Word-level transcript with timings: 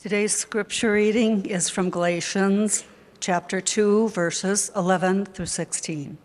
Today's 0.00 0.32
scripture 0.32 0.92
reading 0.92 1.44
is 1.46 1.68
from 1.68 1.90
Galatians 1.90 2.84
chapter 3.18 3.60
2, 3.60 4.10
verses 4.10 4.70
11 4.76 5.24
through 5.24 5.46
16. 5.46 6.16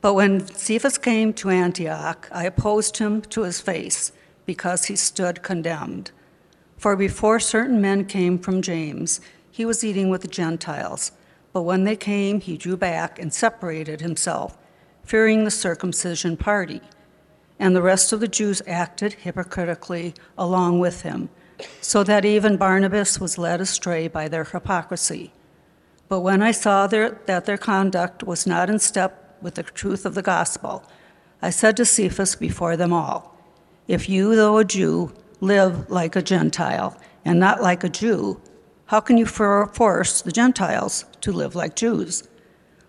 But 0.00 0.14
when 0.14 0.48
Cephas 0.48 0.96
came 0.96 1.34
to 1.34 1.50
Antioch, 1.50 2.26
I 2.32 2.44
opposed 2.44 2.96
him 2.96 3.20
to 3.20 3.42
his 3.42 3.60
face 3.60 4.12
because 4.46 4.86
he 4.86 4.96
stood 4.96 5.42
condemned. 5.42 6.10
For 6.78 6.96
before 6.96 7.38
certain 7.38 7.82
men 7.82 8.06
came 8.06 8.38
from 8.38 8.62
James, 8.62 9.20
he 9.50 9.66
was 9.66 9.84
eating 9.84 10.08
with 10.08 10.22
the 10.22 10.28
Gentiles. 10.28 11.12
But 11.52 11.64
when 11.64 11.84
they 11.84 11.96
came, 11.96 12.40
he 12.40 12.56
drew 12.56 12.78
back 12.78 13.18
and 13.18 13.30
separated 13.30 14.00
himself, 14.00 14.56
fearing 15.02 15.44
the 15.44 15.50
circumcision 15.50 16.38
party. 16.38 16.80
And 17.58 17.76
the 17.76 17.82
rest 17.82 18.14
of 18.14 18.20
the 18.20 18.26
Jews 18.26 18.62
acted 18.66 19.12
hypocritically 19.12 20.14
along 20.38 20.78
with 20.80 21.02
him 21.02 21.28
so 21.80 22.02
that 22.04 22.24
even 22.24 22.56
Barnabas 22.56 23.20
was 23.20 23.38
led 23.38 23.60
astray 23.60 24.08
by 24.08 24.28
their 24.28 24.44
hypocrisy. 24.44 25.32
But 26.08 26.20
when 26.20 26.42
I 26.42 26.50
saw 26.50 26.86
their, 26.86 27.20
that 27.26 27.44
their 27.44 27.58
conduct 27.58 28.22
was 28.22 28.46
not 28.46 28.68
in 28.70 28.78
step 28.78 29.36
with 29.40 29.54
the 29.54 29.62
truth 29.62 30.04
of 30.04 30.14
the 30.14 30.22
gospel, 30.22 30.84
I 31.40 31.50
said 31.50 31.76
to 31.76 31.84
Cephas 31.84 32.36
before 32.36 32.76
them 32.76 32.92
all, 32.92 33.36
If 33.88 34.08
you, 34.08 34.34
though 34.34 34.58
a 34.58 34.64
Jew, 34.64 35.12
live 35.40 35.90
like 35.90 36.16
a 36.16 36.22
Gentile 36.22 36.98
and 37.24 37.38
not 37.38 37.62
like 37.62 37.84
a 37.84 37.88
Jew, 37.88 38.40
how 38.86 39.00
can 39.00 39.16
you 39.16 39.26
force 39.26 40.22
the 40.22 40.32
Gentiles 40.32 41.04
to 41.22 41.32
live 41.32 41.54
like 41.54 41.74
Jews? 41.76 42.28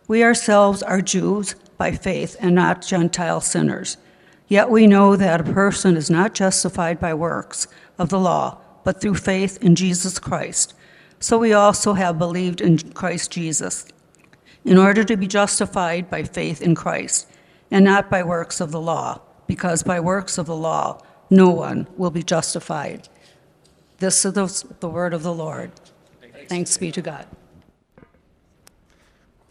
We 0.07 0.23
ourselves 0.23 0.83
are 0.83 1.01
Jews 1.01 1.55
by 1.77 1.91
faith 1.91 2.35
and 2.39 2.53
not 2.53 2.85
Gentile 2.85 3.41
sinners. 3.41 3.97
Yet 4.47 4.69
we 4.69 4.85
know 4.85 5.15
that 5.15 5.41
a 5.41 5.53
person 5.53 5.97
is 5.97 6.09
not 6.09 6.35
justified 6.35 6.99
by 6.99 7.13
works 7.13 7.67
of 7.97 8.09
the 8.09 8.19
law, 8.19 8.59
but 8.83 9.01
through 9.01 9.15
faith 9.15 9.57
in 9.61 9.75
Jesus 9.75 10.19
Christ. 10.19 10.73
So 11.19 11.37
we 11.37 11.53
also 11.53 11.93
have 11.93 12.19
believed 12.19 12.61
in 12.61 12.77
Christ 12.77 13.31
Jesus, 13.31 13.87
in 14.63 14.77
order 14.77 15.03
to 15.03 15.17
be 15.17 15.27
justified 15.27 16.09
by 16.09 16.23
faith 16.23 16.61
in 16.61 16.75
Christ, 16.75 17.27
and 17.71 17.85
not 17.85 18.09
by 18.09 18.23
works 18.23 18.59
of 18.61 18.71
the 18.71 18.81
law, 18.81 19.21
because 19.47 19.83
by 19.83 19.99
works 19.99 20.37
of 20.37 20.45
the 20.45 20.55
law 20.55 21.01
no 21.29 21.49
one 21.49 21.87
will 21.97 22.11
be 22.11 22.23
justified. 22.23 23.07
This 23.97 24.25
is 24.25 24.33
the, 24.33 24.89
word 24.89 25.13
of 25.13 25.23
the 25.23 25.33
Lord. 25.33 25.71
Thanks 26.47 26.77
be 26.77 26.91
to 26.91 27.01
God. 27.01 27.25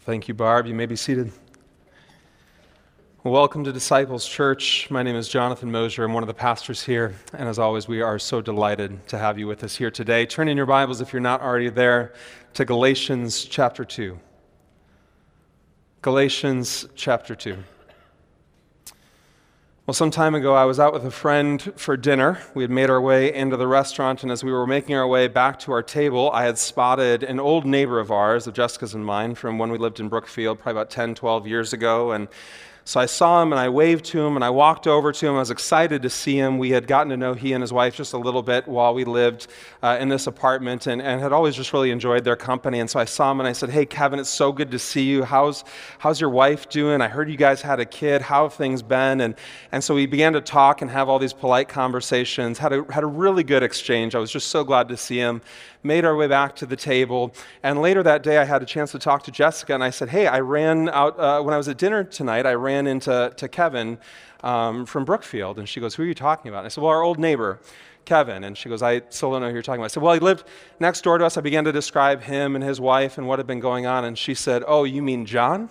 Thank 0.01 0.27
you, 0.27 0.33
Barb. 0.33 0.67
You 0.67 0.75
may 0.75 0.85
be 0.85 0.95
seated. 0.95 1.31
Welcome 3.31 3.63
to 3.63 3.73
Disciples 3.73 4.27
Church. 4.27 4.87
My 4.91 5.01
name 5.01 5.15
is 5.15 5.27
Jonathan 5.27 5.71
Mosier. 5.71 6.03
I'm 6.03 6.13
one 6.13 6.21
of 6.21 6.27
the 6.27 6.33
pastors 6.35 6.83
here. 6.83 7.15
And 7.33 7.49
as 7.49 7.57
always, 7.57 7.87
we 7.87 8.01
are 8.01 8.19
so 8.19 8.39
delighted 8.39 9.07
to 9.07 9.17
have 9.17 9.39
you 9.39 9.47
with 9.47 9.63
us 9.63 9.75
here 9.75 9.89
today. 9.89 10.27
Turn 10.27 10.47
in 10.47 10.55
your 10.55 10.67
Bibles, 10.67 11.01
if 11.01 11.11
you're 11.11 11.19
not 11.19 11.41
already 11.41 11.69
there, 11.69 12.13
to 12.53 12.65
Galatians 12.65 13.45
chapter 13.45 13.83
2. 13.83 14.19
Galatians 16.03 16.87
chapter 16.93 17.33
2. 17.33 17.57
Well, 19.87 19.95
some 19.95 20.11
time 20.11 20.35
ago, 20.35 20.53
I 20.53 20.65
was 20.65 20.79
out 20.79 20.93
with 20.93 21.03
a 21.03 21.11
friend 21.11 21.73
for 21.75 21.97
dinner. 21.97 22.39
We 22.53 22.61
had 22.61 22.69
made 22.69 22.91
our 22.91 23.01
way 23.01 23.33
into 23.33 23.57
the 23.57 23.67
restaurant, 23.67 24.21
and 24.21 24.31
as 24.31 24.43
we 24.43 24.51
were 24.51 24.67
making 24.67 24.95
our 24.95 25.07
way 25.07 25.27
back 25.27 25.57
to 25.61 25.71
our 25.71 25.81
table, 25.81 26.29
I 26.31 26.43
had 26.43 26.59
spotted 26.59 27.23
an 27.23 27.39
old 27.39 27.65
neighbor 27.65 27.99
of 27.99 28.11
ours, 28.11 28.45
of 28.45 28.53
Jessica's 28.53 28.93
and 28.93 29.03
mine, 29.03 29.33
from 29.33 29.57
when 29.57 29.71
we 29.71 29.79
lived 29.79 29.99
in 29.99 30.09
Brookfield, 30.09 30.59
probably 30.59 30.79
about 30.79 30.91
10, 30.91 31.15
12 31.15 31.47
years 31.47 31.73
ago. 31.73 32.11
And 32.11 32.27
so 32.87 32.99
I 32.99 33.07
saw 33.07 33.41
him 33.41 33.51
and 33.51 33.59
I 33.59 33.67
waved 33.67 34.05
to 34.05 34.23
him 34.23 34.35
and 34.35 34.45
I 34.45 34.51
walked 34.51 34.85
over 34.85 35.11
to 35.11 35.27
him. 35.27 35.33
I 35.33 35.39
was 35.39 35.49
excited 35.49 36.03
to 36.03 36.09
see 36.11 36.37
him. 36.37 36.59
We 36.59 36.69
had 36.69 36.85
gotten 36.85 37.09
to 37.09 37.17
know 37.17 37.33
he 37.33 37.51
and 37.53 37.63
his 37.63 37.73
wife 37.73 37.95
just 37.95 38.13
a 38.13 38.17
little 38.19 38.43
bit 38.43 38.67
while 38.67 38.93
we 38.93 39.05
lived 39.05 39.47
uh, 39.81 39.97
in 39.99 40.07
this 40.07 40.27
apartment 40.27 40.85
and, 40.85 41.01
and 41.01 41.19
had 41.19 41.33
always 41.33 41.55
just 41.55 41.73
really 41.73 41.89
enjoyed 41.89 42.23
their 42.23 42.35
company. 42.35 42.79
And 42.79 42.87
so 42.87 42.99
I 42.99 43.05
saw 43.05 43.31
him 43.31 43.39
and 43.39 43.49
I 43.49 43.53
said, 43.53 43.71
Hey, 43.71 43.87
Kevin, 43.87 44.19
it's 44.19 44.29
so 44.29 44.51
good 44.51 44.69
to 44.69 44.77
see 44.77 45.01
you. 45.01 45.23
How's, 45.23 45.63
how's 45.97 46.21
your 46.21 46.29
wife 46.29 46.69
doing? 46.69 47.01
I 47.01 47.07
heard 47.07 47.27
you 47.27 47.37
guys 47.37 47.63
had 47.63 47.79
a 47.79 47.85
kid. 47.85 48.21
How 48.21 48.43
have 48.43 48.53
things 48.53 48.83
been? 48.83 49.19
And, 49.19 49.33
and 49.71 49.83
so 49.83 49.95
we 49.95 50.05
began 50.05 50.33
to 50.33 50.41
talk 50.41 50.83
and 50.83 50.91
have 50.91 51.09
all 51.09 51.17
these 51.17 51.33
polite 51.33 51.67
conversations, 51.67 52.59
had 52.59 52.71
a, 52.71 52.85
had 52.91 53.03
a 53.03 53.07
really 53.07 53.43
good 53.43 53.63
exchange. 53.63 54.13
I 54.13 54.19
was 54.19 54.29
just 54.29 54.49
so 54.49 54.63
glad 54.63 54.89
to 54.89 54.97
see 54.97 55.17
him 55.17 55.41
made 55.85 56.03
our 56.03 56.15
way 56.15 56.27
back 56.27 56.55
to 56.57 56.65
the 56.65 56.75
table. 56.75 57.33
And 57.63 57.81
later 57.81 58.03
that 58.03 58.23
day, 58.23 58.37
I 58.37 58.43
had 58.43 58.61
a 58.61 58.65
chance 58.65 58.91
to 58.91 58.99
talk 58.99 59.23
to 59.23 59.31
Jessica, 59.31 59.73
and 59.73 59.83
I 59.83 59.91
said, 59.91 60.09
Hey, 60.09 60.27
I 60.27 60.39
ran 60.39 60.89
out, 60.89 61.17
uh, 61.19 61.41
when 61.41 61.53
I 61.53 61.57
was 61.57 61.67
at 61.67 61.77
dinner 61.77 62.03
tonight, 62.03 62.45
I 62.45 62.53
ran 62.53 62.74
into 62.75 63.33
to 63.37 63.47
Kevin 63.47 63.97
um, 64.41 64.85
from 64.85 65.05
Brookfield. 65.05 65.59
And 65.59 65.67
she 65.67 65.79
goes, 65.79 65.95
Who 65.95 66.03
are 66.03 66.05
you 66.05 66.13
talking 66.13 66.49
about? 66.49 66.59
And 66.59 66.65
I 66.65 66.69
said, 66.69 66.81
Well, 66.81 66.91
our 66.91 67.01
old 67.01 67.19
neighbor. 67.19 67.59
Kevin. 68.05 68.43
And 68.43 68.55
she 68.55 68.69
goes, 68.69 68.83
I 68.83 69.01
still 69.09 69.31
don't 69.31 69.41
know 69.41 69.47
who 69.47 69.53
you're 69.53 69.63
talking 69.63 69.79
about. 69.79 69.85
I 69.85 69.87
said, 69.87 70.03
Well, 70.03 70.13
he 70.13 70.19
lived 70.19 70.45
next 70.79 71.01
door 71.01 71.17
to 71.17 71.25
us. 71.25 71.37
I 71.37 71.41
began 71.41 71.65
to 71.65 71.71
describe 71.71 72.21
him 72.21 72.55
and 72.55 72.63
his 72.63 72.79
wife 72.79 73.17
and 73.17 73.27
what 73.27 73.39
had 73.39 73.47
been 73.47 73.59
going 73.59 73.85
on. 73.85 74.05
And 74.05 74.17
she 74.17 74.35
said, 74.35 74.63
Oh, 74.67 74.83
you 74.83 75.01
mean 75.01 75.25
John? 75.25 75.69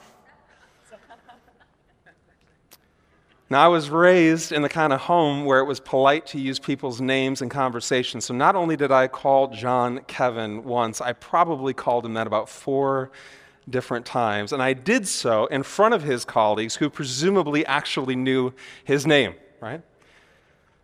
Now, 3.50 3.66
I 3.66 3.68
was 3.68 3.90
raised 3.90 4.52
in 4.52 4.62
the 4.62 4.68
kind 4.70 4.92
of 4.92 5.02
home 5.02 5.44
where 5.44 5.60
it 5.60 5.64
was 5.64 5.78
polite 5.78 6.26
to 6.28 6.40
use 6.40 6.58
people's 6.58 7.00
names 7.00 7.42
in 7.42 7.50
conversation. 7.50 8.20
So 8.20 8.32
not 8.32 8.56
only 8.56 8.74
did 8.74 8.90
I 8.90 9.06
call 9.06 9.48
John 9.48 10.00
Kevin 10.08 10.64
once, 10.64 11.00
I 11.00 11.12
probably 11.12 11.74
called 11.74 12.06
him 12.06 12.14
that 12.14 12.26
about 12.26 12.48
four 12.48 13.12
different 13.68 14.06
times. 14.06 14.52
And 14.52 14.62
I 14.62 14.72
did 14.72 15.08
so 15.08 15.46
in 15.46 15.62
front 15.62 15.94
of 15.94 16.02
his 16.02 16.24
colleagues 16.24 16.76
who 16.76 16.90
presumably 16.90 17.64
actually 17.66 18.16
knew 18.16 18.52
his 18.84 19.06
name, 19.06 19.34
right? 19.60 19.82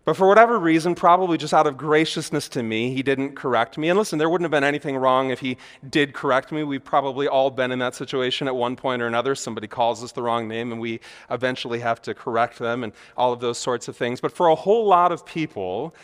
But 0.06 0.16
for 0.16 0.26
whatever 0.26 0.58
reason, 0.58 0.94
probably 0.94 1.36
just 1.36 1.52
out 1.52 1.66
of 1.66 1.76
graciousness 1.76 2.48
to 2.50 2.62
me, 2.62 2.94
he 2.94 3.02
didn't 3.02 3.36
correct 3.36 3.76
me. 3.76 3.90
And 3.90 3.98
listen, 3.98 4.18
there 4.18 4.30
wouldn't 4.30 4.46
have 4.46 4.50
been 4.50 4.64
anything 4.64 4.96
wrong 4.96 5.30
if 5.30 5.40
he 5.40 5.58
did 5.88 6.14
correct 6.14 6.52
me. 6.52 6.64
We've 6.64 6.82
probably 6.82 7.28
all 7.28 7.50
been 7.50 7.70
in 7.70 7.78
that 7.80 7.94
situation 7.94 8.48
at 8.48 8.56
one 8.56 8.76
point 8.76 9.02
or 9.02 9.06
another. 9.06 9.34
Somebody 9.34 9.68
calls 9.68 10.02
us 10.02 10.12
the 10.12 10.22
wrong 10.22 10.48
name 10.48 10.72
and 10.72 10.80
we 10.80 11.00
eventually 11.30 11.80
have 11.80 12.00
to 12.02 12.14
correct 12.14 12.58
them 12.58 12.82
and 12.82 12.94
all 13.16 13.32
of 13.32 13.40
those 13.40 13.58
sorts 13.58 13.88
of 13.88 13.96
things. 13.96 14.20
But 14.20 14.32
for 14.32 14.48
a 14.48 14.54
whole 14.54 14.86
lot 14.86 15.12
of 15.12 15.26
people, 15.26 15.94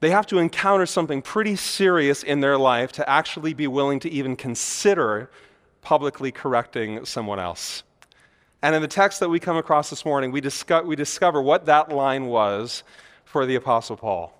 they 0.00 0.10
have 0.10 0.26
to 0.26 0.38
encounter 0.38 0.84
something 0.84 1.22
pretty 1.22 1.56
serious 1.56 2.22
in 2.22 2.40
their 2.40 2.58
life 2.58 2.92
to 2.92 3.08
actually 3.08 3.54
be 3.54 3.66
willing 3.66 3.98
to 4.00 4.10
even 4.10 4.36
consider 4.36 5.30
publicly 5.82 6.32
correcting 6.32 7.04
someone 7.04 7.38
else. 7.38 7.82
And 8.62 8.74
in 8.74 8.80
the 8.80 8.88
text 8.88 9.20
that 9.20 9.28
we 9.28 9.40
come 9.40 9.56
across 9.56 9.90
this 9.90 10.04
morning, 10.04 10.30
we, 10.30 10.40
we 10.84 10.96
discover 10.96 11.42
what 11.42 11.66
that 11.66 11.90
line 11.90 12.26
was 12.26 12.84
for 13.24 13.44
the 13.44 13.56
Apostle 13.56 13.96
Paul. 13.96 14.32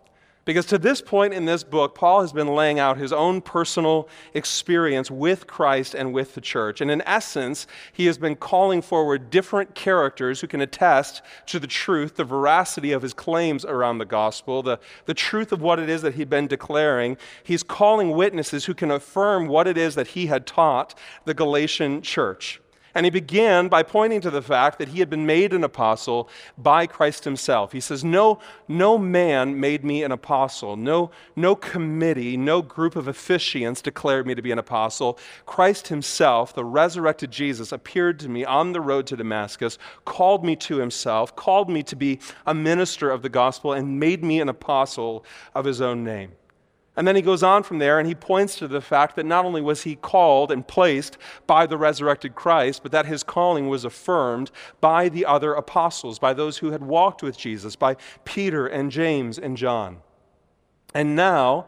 Because 0.44 0.66
to 0.66 0.78
this 0.78 1.00
point 1.00 1.34
in 1.34 1.44
this 1.44 1.62
book, 1.62 1.94
Paul 1.94 2.22
has 2.22 2.32
been 2.32 2.48
laying 2.48 2.80
out 2.80 2.98
his 2.98 3.12
own 3.12 3.40
personal 3.40 4.08
experience 4.34 5.08
with 5.08 5.46
Christ 5.46 5.94
and 5.94 6.12
with 6.12 6.34
the 6.34 6.40
church. 6.40 6.80
And 6.80 6.90
in 6.90 7.00
essence, 7.02 7.68
he 7.92 8.06
has 8.06 8.18
been 8.18 8.34
calling 8.34 8.82
forward 8.82 9.30
different 9.30 9.76
characters 9.76 10.40
who 10.40 10.48
can 10.48 10.60
attest 10.60 11.22
to 11.46 11.60
the 11.60 11.68
truth, 11.68 12.16
the 12.16 12.24
veracity 12.24 12.90
of 12.90 13.02
his 13.02 13.14
claims 13.14 13.64
around 13.64 13.98
the 13.98 14.04
gospel, 14.04 14.64
the, 14.64 14.80
the 15.04 15.14
truth 15.14 15.52
of 15.52 15.62
what 15.62 15.78
it 15.78 15.88
is 15.88 16.02
that 16.02 16.14
he'd 16.14 16.30
been 16.30 16.48
declaring. 16.48 17.16
He's 17.44 17.62
calling 17.62 18.10
witnesses 18.10 18.64
who 18.64 18.74
can 18.74 18.90
affirm 18.90 19.46
what 19.46 19.68
it 19.68 19.78
is 19.78 19.94
that 19.94 20.08
he 20.08 20.26
had 20.26 20.44
taught 20.44 20.98
the 21.24 21.34
Galatian 21.34 22.02
church. 22.02 22.61
And 22.94 23.06
he 23.06 23.10
began 23.10 23.68
by 23.68 23.82
pointing 23.82 24.20
to 24.20 24.30
the 24.30 24.42
fact 24.42 24.78
that 24.78 24.88
he 24.88 24.98
had 25.00 25.08
been 25.08 25.24
made 25.24 25.52
an 25.52 25.64
apostle 25.64 26.28
by 26.58 26.86
Christ 26.86 27.24
himself. 27.24 27.72
He 27.72 27.80
says, 27.80 28.04
No, 28.04 28.38
no 28.68 28.98
man 28.98 29.58
made 29.58 29.84
me 29.84 30.02
an 30.02 30.12
apostle. 30.12 30.76
No, 30.76 31.10
no 31.34 31.56
committee, 31.56 32.36
no 32.36 32.60
group 32.60 32.94
of 32.94 33.06
officiants 33.06 33.82
declared 33.82 34.26
me 34.26 34.34
to 34.34 34.42
be 34.42 34.52
an 34.52 34.58
apostle. 34.58 35.18
Christ 35.46 35.88
himself, 35.88 36.54
the 36.54 36.64
resurrected 36.64 37.30
Jesus, 37.30 37.72
appeared 37.72 38.18
to 38.20 38.28
me 38.28 38.44
on 38.44 38.72
the 38.72 38.80
road 38.80 39.06
to 39.06 39.16
Damascus, 39.16 39.78
called 40.04 40.44
me 40.44 40.54
to 40.56 40.76
himself, 40.76 41.34
called 41.34 41.70
me 41.70 41.82
to 41.84 41.96
be 41.96 42.20
a 42.46 42.54
minister 42.54 43.10
of 43.10 43.22
the 43.22 43.28
gospel, 43.30 43.72
and 43.72 43.98
made 43.98 44.22
me 44.22 44.40
an 44.40 44.48
apostle 44.50 45.24
of 45.54 45.64
his 45.64 45.80
own 45.80 46.04
name. 46.04 46.32
And 46.94 47.08
then 47.08 47.16
he 47.16 47.22
goes 47.22 47.42
on 47.42 47.62
from 47.62 47.78
there 47.78 47.98
and 47.98 48.06
he 48.06 48.14
points 48.14 48.56
to 48.56 48.68
the 48.68 48.82
fact 48.82 49.16
that 49.16 49.24
not 49.24 49.46
only 49.46 49.62
was 49.62 49.84
he 49.84 49.96
called 49.96 50.52
and 50.52 50.66
placed 50.66 51.16
by 51.46 51.66
the 51.66 51.78
resurrected 51.78 52.34
Christ, 52.34 52.82
but 52.82 52.92
that 52.92 53.06
his 53.06 53.22
calling 53.22 53.68
was 53.68 53.84
affirmed 53.84 54.50
by 54.80 55.08
the 55.08 55.24
other 55.24 55.54
apostles, 55.54 56.18
by 56.18 56.34
those 56.34 56.58
who 56.58 56.70
had 56.70 56.82
walked 56.82 57.22
with 57.22 57.38
Jesus, 57.38 57.76
by 57.76 57.96
Peter 58.24 58.66
and 58.66 58.90
James 58.90 59.38
and 59.38 59.56
John. 59.56 59.98
And 60.92 61.16
now, 61.16 61.66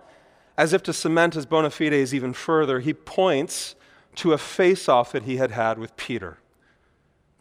as 0.59 0.75
if 0.75 0.83
to 0.85 0.93
cement 0.93 1.35
his 1.35 1.47
bona 1.47 1.71
fides 1.71 2.13
even 2.13 2.35
further, 2.35 2.81
he 2.81 2.93
points 2.93 3.77
to 4.17 4.35
a 4.35 4.39
face 4.39 4.89
off 4.89 5.11
that 5.13 5.23
he 5.23 5.39
had 5.39 5.51
had 5.51 5.79
with 5.79 5.97
Peter. 5.97 6.39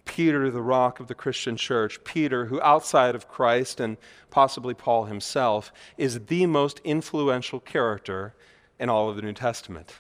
Peter, 0.06 0.52
the 0.52 0.62
rock 0.62 1.00
of 1.00 1.08
the 1.08 1.16
Christian 1.16 1.58
church, 1.58 2.04
Peter, 2.04 2.46
who 2.46 2.62
outside 2.62 3.16
of 3.16 3.28
Christ 3.28 3.80
and 3.80 3.98
possibly 4.30 4.74
Paul 4.74 5.06
himself, 5.06 5.72
is 5.98 6.26
the 6.26 6.46
most 6.46 6.80
influential 6.84 7.60
character 7.60 8.34
in 8.80 8.90
all 8.90 9.10
of 9.10 9.16
the 9.16 9.22
New 9.22 9.34
Testament. 9.34 10.00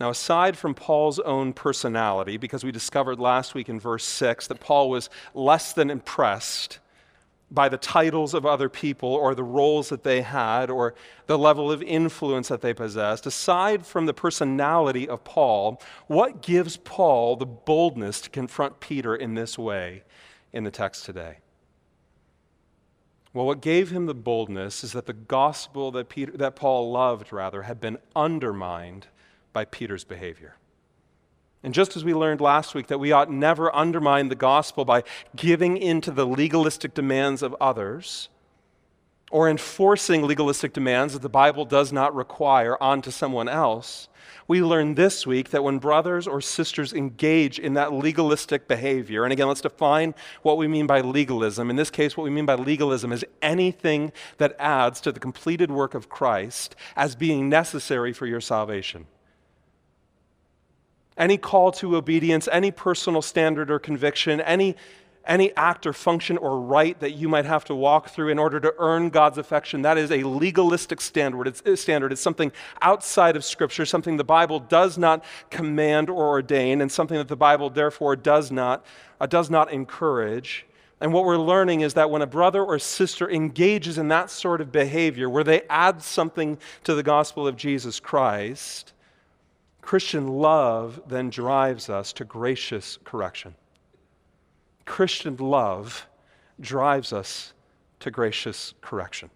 Now, 0.00 0.10
aside 0.10 0.56
from 0.56 0.74
Paul's 0.74 1.20
own 1.20 1.52
personality, 1.52 2.36
because 2.36 2.64
we 2.64 2.72
discovered 2.72 3.20
last 3.20 3.54
week 3.54 3.68
in 3.68 3.78
verse 3.78 4.04
6 4.04 4.48
that 4.48 4.60
Paul 4.60 4.90
was 4.90 5.08
less 5.34 5.72
than 5.72 5.90
impressed 5.90 6.78
by 7.52 7.68
the 7.68 7.76
titles 7.76 8.32
of 8.32 8.46
other 8.46 8.68
people 8.68 9.10
or 9.10 9.34
the 9.34 9.44
roles 9.44 9.90
that 9.90 10.02
they 10.02 10.22
had 10.22 10.70
or 10.70 10.94
the 11.26 11.38
level 11.38 11.70
of 11.70 11.82
influence 11.82 12.48
that 12.48 12.62
they 12.62 12.72
possessed. 12.72 13.26
Aside 13.26 13.86
from 13.86 14.06
the 14.06 14.14
personality 14.14 15.08
of 15.08 15.22
Paul, 15.22 15.80
what 16.06 16.40
gives 16.40 16.78
Paul 16.78 17.36
the 17.36 17.46
boldness 17.46 18.22
to 18.22 18.30
confront 18.30 18.80
Peter 18.80 19.14
in 19.14 19.34
this 19.34 19.58
way 19.58 20.02
in 20.52 20.64
the 20.64 20.70
text 20.70 21.04
today? 21.04 21.38
Well, 23.34 23.46
what 23.46 23.60
gave 23.60 23.90
him 23.90 24.06
the 24.06 24.14
boldness 24.14 24.84
is 24.84 24.92
that 24.92 25.06
the 25.06 25.12
gospel 25.12 25.90
that, 25.92 26.08
Peter, 26.08 26.32
that 26.32 26.56
Paul 26.56 26.90
loved, 26.90 27.32
rather, 27.32 27.62
had 27.62 27.80
been 27.80 27.98
undermined 28.14 29.08
by 29.52 29.64
Peter's 29.64 30.04
behavior. 30.04 30.56
And 31.62 31.72
just 31.72 31.96
as 31.96 32.04
we 32.04 32.12
learned 32.12 32.40
last 32.40 32.74
week 32.74 32.88
that 32.88 32.98
we 32.98 33.12
ought 33.12 33.30
never 33.30 33.74
undermine 33.74 34.28
the 34.28 34.34
gospel 34.34 34.84
by 34.84 35.04
giving 35.36 35.76
in 35.76 36.00
to 36.00 36.10
the 36.10 36.26
legalistic 36.26 36.94
demands 36.94 37.42
of 37.42 37.54
others 37.60 38.28
or 39.32 39.48
enforcing 39.48 40.22
legalistic 40.26 40.74
demands 40.74 41.14
that 41.14 41.22
the 41.22 41.28
Bible 41.28 41.64
does 41.64 41.90
not 41.90 42.14
require 42.14 42.80
onto 42.82 43.10
someone 43.10 43.48
else, 43.48 44.08
we 44.46 44.60
learned 44.60 44.94
this 44.96 45.26
week 45.26 45.50
that 45.50 45.64
when 45.64 45.78
brothers 45.78 46.26
or 46.26 46.42
sisters 46.42 46.92
engage 46.92 47.58
in 47.58 47.72
that 47.72 47.94
legalistic 47.94 48.68
behavior, 48.68 49.24
and 49.24 49.32
again, 49.32 49.48
let's 49.48 49.62
define 49.62 50.14
what 50.42 50.58
we 50.58 50.68
mean 50.68 50.86
by 50.86 51.00
legalism. 51.00 51.70
In 51.70 51.76
this 51.76 51.90
case, 51.90 52.14
what 52.14 52.24
we 52.24 52.30
mean 52.30 52.44
by 52.44 52.56
legalism 52.56 53.10
is 53.10 53.24
anything 53.40 54.12
that 54.36 54.54
adds 54.58 55.00
to 55.00 55.12
the 55.12 55.20
completed 55.20 55.70
work 55.70 55.94
of 55.94 56.10
Christ 56.10 56.76
as 56.94 57.16
being 57.16 57.48
necessary 57.48 58.12
for 58.12 58.26
your 58.26 58.40
salvation 58.40 59.06
any 61.16 61.36
call 61.36 61.72
to 61.72 61.96
obedience, 61.96 62.48
any 62.50 62.70
personal 62.70 63.22
standard 63.22 63.70
or 63.70 63.78
conviction, 63.78 64.40
any, 64.40 64.76
any 65.24 65.54
act 65.56 65.86
or 65.86 65.92
function 65.92 66.36
or 66.36 66.60
right 66.60 66.98
that 67.00 67.12
you 67.12 67.28
might 67.28 67.44
have 67.44 67.64
to 67.66 67.74
walk 67.74 68.08
through 68.08 68.28
in 68.28 68.38
order 68.38 68.58
to 68.60 68.74
earn 68.78 69.10
God's 69.10 69.38
affection, 69.38 69.82
that 69.82 69.98
is 69.98 70.10
a 70.10 70.22
legalistic 70.22 71.00
standard. 71.00 71.46
It's, 71.46 71.80
standard. 71.80 72.12
it's 72.12 72.20
something 72.20 72.52
outside 72.80 73.36
of 73.36 73.44
Scripture, 73.44 73.86
something 73.86 74.16
the 74.16 74.24
Bible 74.24 74.58
does 74.58 74.98
not 74.98 75.24
command 75.50 76.10
or 76.10 76.28
ordain, 76.28 76.80
and 76.80 76.90
something 76.90 77.16
that 77.16 77.28
the 77.28 77.36
Bible 77.36 77.70
therefore 77.70 78.16
does 78.16 78.50
not, 78.50 78.84
uh, 79.20 79.26
does 79.26 79.50
not 79.50 79.72
encourage. 79.72 80.66
And 81.00 81.12
what 81.12 81.24
we're 81.24 81.36
learning 81.36 81.80
is 81.80 81.94
that 81.94 82.10
when 82.10 82.22
a 82.22 82.28
brother 82.28 82.62
or 82.64 82.78
sister 82.78 83.28
engages 83.28 83.98
in 83.98 84.06
that 84.08 84.30
sort 84.30 84.60
of 84.60 84.70
behavior, 84.70 85.28
where 85.28 85.42
they 85.42 85.62
add 85.68 86.00
something 86.00 86.58
to 86.84 86.94
the 86.94 87.02
gospel 87.02 87.46
of 87.46 87.56
Jesus 87.56 87.98
Christ, 87.98 88.92
Christian 89.82 90.28
love 90.28 91.02
then 91.06 91.28
drives 91.28 91.90
us 91.90 92.12
to 92.14 92.24
gracious 92.24 92.98
correction. 93.04 93.54
Christian 94.86 95.36
love 95.36 96.06
drives 96.60 97.12
us 97.12 97.52
to 98.00 98.10
gracious 98.10 98.74
correction. 98.80 99.28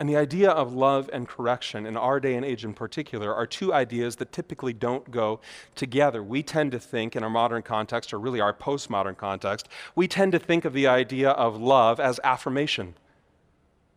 And 0.00 0.08
the 0.08 0.16
idea 0.16 0.50
of 0.50 0.74
love 0.74 1.10
and 1.12 1.26
correction 1.26 1.84
in 1.84 1.96
our 1.96 2.20
day 2.20 2.36
and 2.36 2.44
age 2.44 2.64
in 2.64 2.72
particular 2.72 3.34
are 3.34 3.46
two 3.46 3.74
ideas 3.74 4.16
that 4.16 4.30
typically 4.30 4.72
don't 4.72 5.10
go 5.10 5.40
together. 5.74 6.22
We 6.22 6.44
tend 6.44 6.70
to 6.70 6.78
think, 6.78 7.16
in 7.16 7.24
our 7.24 7.30
modern 7.30 7.62
context, 7.62 8.12
or 8.12 8.20
really 8.20 8.40
our 8.40 8.54
postmodern 8.54 9.16
context, 9.16 9.68
we 9.96 10.06
tend 10.06 10.32
to 10.32 10.38
think 10.38 10.64
of 10.64 10.72
the 10.72 10.86
idea 10.86 11.30
of 11.30 11.60
love 11.60 11.98
as 11.98 12.20
affirmation 12.22 12.94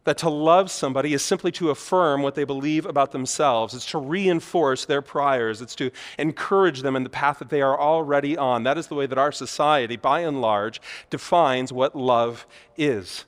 that 0.04 0.18
to 0.18 0.30
love 0.30 0.72
somebody 0.72 1.14
is 1.14 1.24
simply 1.24 1.52
to 1.52 1.70
affirm 1.70 2.24
what 2.24 2.34
they 2.34 2.44
believe 2.44 2.86
about 2.86 3.12
themselves. 3.12 3.74
It's 3.74 3.86
to 3.92 4.00
reinforce 4.00 4.86
their 4.86 5.02
priors. 5.02 5.62
It's 5.62 5.76
to 5.76 5.92
encourage 6.18 6.82
them 6.82 6.96
in 6.96 7.04
the 7.04 7.10
path 7.10 7.40
that 7.40 7.50
they 7.50 7.62
are 7.62 7.80
already 7.80 8.36
on. 8.36 8.64
That 8.64 8.78
is 8.78 8.88
the 8.88 8.96
way 8.96 9.06
that 9.06 9.18
our 9.18 9.32
society, 9.32 9.98
by 9.98 10.22
and 10.22 10.42
large, 10.42 10.82
defines 11.10 11.72
what 11.72 11.96
love 11.96 12.48
is. 12.78 13.26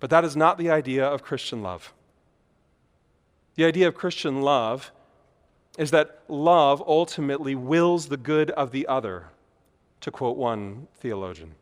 But 0.00 0.10
that 0.10 0.24
is 0.24 0.36
not 0.36 0.58
the 0.58 0.70
idea 0.70 1.06
of 1.06 1.22
Christian 1.22 1.62
love. 1.62 1.92
The 3.54 3.64
idea 3.64 3.88
of 3.88 3.94
Christian 3.94 4.42
love 4.42 4.90
is 5.78 5.90
that 5.92 6.22
love 6.28 6.82
ultimately 6.86 7.54
wills 7.54 8.08
the 8.08 8.16
good 8.16 8.50
of 8.52 8.72
the 8.72 8.86
other, 8.88 9.28
to 10.00 10.10
quote 10.10 10.36
one 10.36 10.88
theologian 10.98 11.54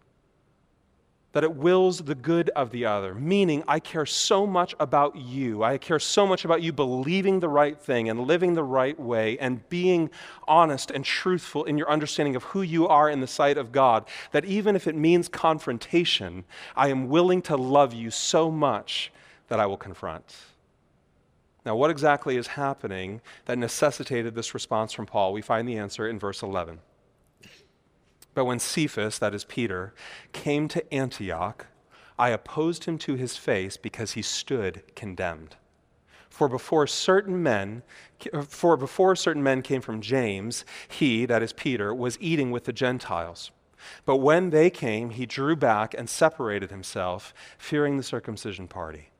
that 1.34 1.42
it 1.42 1.56
wills 1.56 1.98
the 1.98 2.14
good 2.14 2.48
of 2.50 2.70
the 2.70 2.86
other, 2.86 3.12
meaning 3.12 3.64
I 3.66 3.80
care 3.80 4.06
so 4.06 4.46
much 4.46 4.74
about 4.78 5.16
you. 5.16 5.64
I 5.64 5.78
care 5.78 5.98
so 5.98 6.26
much 6.28 6.44
about 6.44 6.62
you 6.62 6.72
believing 6.72 7.40
the 7.40 7.48
right 7.48 7.76
thing 7.76 8.08
and 8.08 8.20
living 8.20 8.54
the 8.54 8.62
right 8.62 8.98
way 8.98 9.36
and 9.40 9.68
being 9.68 10.10
honest 10.46 10.92
and 10.92 11.04
truthful 11.04 11.64
in 11.64 11.76
your 11.76 11.90
understanding 11.90 12.36
of 12.36 12.44
who 12.44 12.62
you 12.62 12.86
are 12.86 13.10
in 13.10 13.20
the 13.20 13.26
sight 13.26 13.58
of 13.58 13.72
God 13.72 14.06
that 14.30 14.44
even 14.44 14.76
if 14.76 14.86
it 14.86 14.94
means 14.94 15.28
confrontation, 15.28 16.44
I 16.76 16.88
am 16.88 17.08
willing 17.08 17.42
to 17.42 17.56
love 17.56 17.92
you 17.92 18.12
so 18.12 18.48
much 18.48 19.12
that 19.48 19.58
I 19.58 19.66
will 19.66 19.76
confront. 19.76 20.36
Now, 21.66 21.74
what 21.74 21.90
exactly 21.90 22.36
is 22.36 22.46
happening 22.46 23.20
that 23.46 23.58
necessitated 23.58 24.36
this 24.36 24.54
response 24.54 24.92
from 24.92 25.06
Paul? 25.06 25.32
We 25.32 25.42
find 25.42 25.66
the 25.66 25.78
answer 25.78 26.06
in 26.08 26.20
verse 26.20 26.42
11. 26.42 26.78
But 28.34 28.44
when 28.44 28.58
Cephas, 28.58 29.18
that 29.20 29.34
is 29.34 29.44
Peter, 29.44 29.94
came 30.32 30.68
to 30.68 30.92
Antioch, 30.92 31.66
I 32.18 32.30
opposed 32.30 32.84
him 32.84 32.98
to 32.98 33.14
his 33.14 33.36
face 33.36 33.76
because 33.76 34.12
he 34.12 34.22
stood 34.22 34.82
condemned. 34.94 35.56
For 36.28 36.48
before 36.48 36.86
certain 36.88 37.42
men, 37.42 37.82
for 38.48 38.76
before 38.76 39.14
certain 39.14 39.42
men 39.42 39.62
came 39.62 39.80
from 39.80 40.00
James, 40.00 40.64
he, 40.88 41.26
that 41.26 41.42
is 41.42 41.52
Peter, 41.52 41.94
was 41.94 42.18
eating 42.20 42.50
with 42.50 42.64
the 42.64 42.72
Gentiles. 42.72 43.52
But 44.04 44.16
when 44.16 44.50
they 44.50 44.70
came, 44.70 45.10
he 45.10 45.26
drew 45.26 45.54
back 45.54 45.94
and 45.96 46.08
separated 46.08 46.70
himself, 46.70 47.32
fearing 47.58 47.96
the 47.96 48.02
circumcision 48.02 48.66
party. 48.66 49.10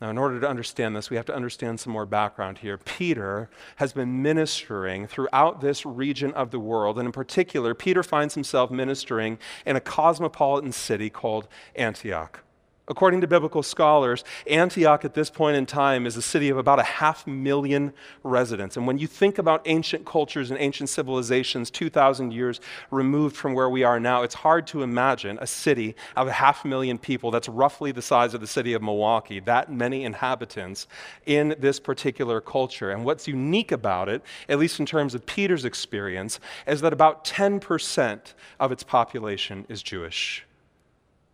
Now, 0.00 0.08
in 0.08 0.16
order 0.16 0.40
to 0.40 0.48
understand 0.48 0.96
this, 0.96 1.10
we 1.10 1.16
have 1.16 1.26
to 1.26 1.34
understand 1.34 1.78
some 1.78 1.92
more 1.92 2.06
background 2.06 2.58
here. 2.58 2.78
Peter 2.78 3.50
has 3.76 3.92
been 3.92 4.22
ministering 4.22 5.06
throughout 5.06 5.60
this 5.60 5.84
region 5.84 6.32
of 6.32 6.50
the 6.50 6.58
world, 6.58 6.98
and 6.98 7.04
in 7.04 7.12
particular, 7.12 7.74
Peter 7.74 8.02
finds 8.02 8.32
himself 8.34 8.70
ministering 8.70 9.38
in 9.66 9.76
a 9.76 9.80
cosmopolitan 9.80 10.72
city 10.72 11.10
called 11.10 11.48
Antioch. 11.76 12.42
According 12.90 13.20
to 13.20 13.28
biblical 13.28 13.62
scholars, 13.62 14.24
Antioch 14.48 15.04
at 15.04 15.14
this 15.14 15.30
point 15.30 15.56
in 15.56 15.64
time 15.64 16.06
is 16.06 16.16
a 16.16 16.22
city 16.22 16.48
of 16.48 16.58
about 16.58 16.80
a 16.80 16.82
half 16.82 17.24
million 17.24 17.92
residents. 18.24 18.76
And 18.76 18.84
when 18.84 18.98
you 18.98 19.06
think 19.06 19.38
about 19.38 19.62
ancient 19.66 20.04
cultures 20.04 20.50
and 20.50 20.58
ancient 20.58 20.88
civilizations 20.88 21.70
2,000 21.70 22.32
years 22.32 22.60
removed 22.90 23.36
from 23.36 23.54
where 23.54 23.70
we 23.70 23.84
are 23.84 24.00
now, 24.00 24.24
it's 24.24 24.34
hard 24.34 24.66
to 24.66 24.82
imagine 24.82 25.38
a 25.40 25.46
city 25.46 25.94
of 26.16 26.26
a 26.26 26.32
half 26.32 26.64
million 26.64 26.98
people 26.98 27.30
that's 27.30 27.48
roughly 27.48 27.92
the 27.92 28.02
size 28.02 28.34
of 28.34 28.40
the 28.40 28.46
city 28.48 28.72
of 28.72 28.82
Milwaukee, 28.82 29.38
that 29.38 29.72
many 29.72 30.02
inhabitants 30.02 30.88
in 31.26 31.54
this 31.60 31.78
particular 31.78 32.40
culture. 32.40 32.90
And 32.90 33.04
what's 33.04 33.28
unique 33.28 33.70
about 33.70 34.08
it, 34.08 34.20
at 34.48 34.58
least 34.58 34.80
in 34.80 34.86
terms 34.86 35.14
of 35.14 35.24
Peter's 35.26 35.64
experience, 35.64 36.40
is 36.66 36.80
that 36.80 36.92
about 36.92 37.24
10% 37.24 38.34
of 38.58 38.72
its 38.72 38.82
population 38.82 39.64
is 39.68 39.80
Jewish. 39.80 40.44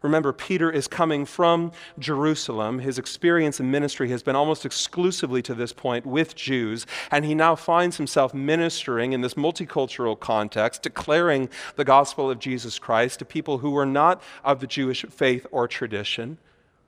Remember, 0.07 0.33
Peter 0.33 0.71
is 0.71 0.87
coming 0.87 1.25
from 1.25 1.73
Jerusalem. 1.99 2.79
His 2.79 2.97
experience 2.97 3.59
in 3.59 3.73
ministry 3.73 4.09
has 4.11 4.23
been 4.23 4.37
almost 4.37 4.65
exclusively 4.65 5.43
to 5.43 5.53
this 5.53 5.73
point 5.73 6.07
with 6.07 6.37
Jews, 6.37 6.87
and 7.11 7.25
he 7.25 7.35
now 7.35 7.57
finds 7.57 7.97
himself 7.97 8.33
ministering 8.33 9.13
in 9.13 9.21
this 9.21 9.35
multicultural 9.35 10.19
context, 10.19 10.83
declaring 10.83 11.49
the 11.75 11.85
gospel 11.85 12.31
of 12.31 12.39
Jesus 12.39 12.79
Christ 12.79 13.19
to 13.19 13.25
people 13.25 13.59
who 13.59 13.73
were 13.73 13.85
not 13.85 14.23
of 14.45 14.61
the 14.61 14.69
Jewish 14.69 15.05
faith 15.11 15.45
or 15.51 15.67
tradition. 15.67 16.39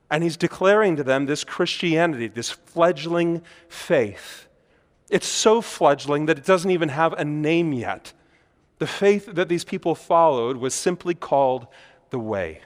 And 0.08 0.22
he's 0.22 0.36
declaring 0.36 0.94
to 0.94 1.02
them 1.02 1.26
this 1.26 1.42
Christianity, 1.42 2.28
this 2.28 2.50
fledgling 2.50 3.42
faith. 3.68 4.46
It's 5.10 5.26
so 5.26 5.60
fledgling 5.60 6.26
that 6.26 6.38
it 6.38 6.44
doesn't 6.44 6.70
even 6.70 6.90
have 6.90 7.14
a 7.14 7.24
name 7.24 7.72
yet. 7.72 8.12
The 8.78 8.86
faith 8.86 9.26
that 9.34 9.48
these 9.48 9.64
people 9.64 9.96
followed 9.96 10.58
was 10.58 10.72
simply 10.72 11.14
called 11.14 11.66
the 12.10 12.20
Way. 12.20 12.60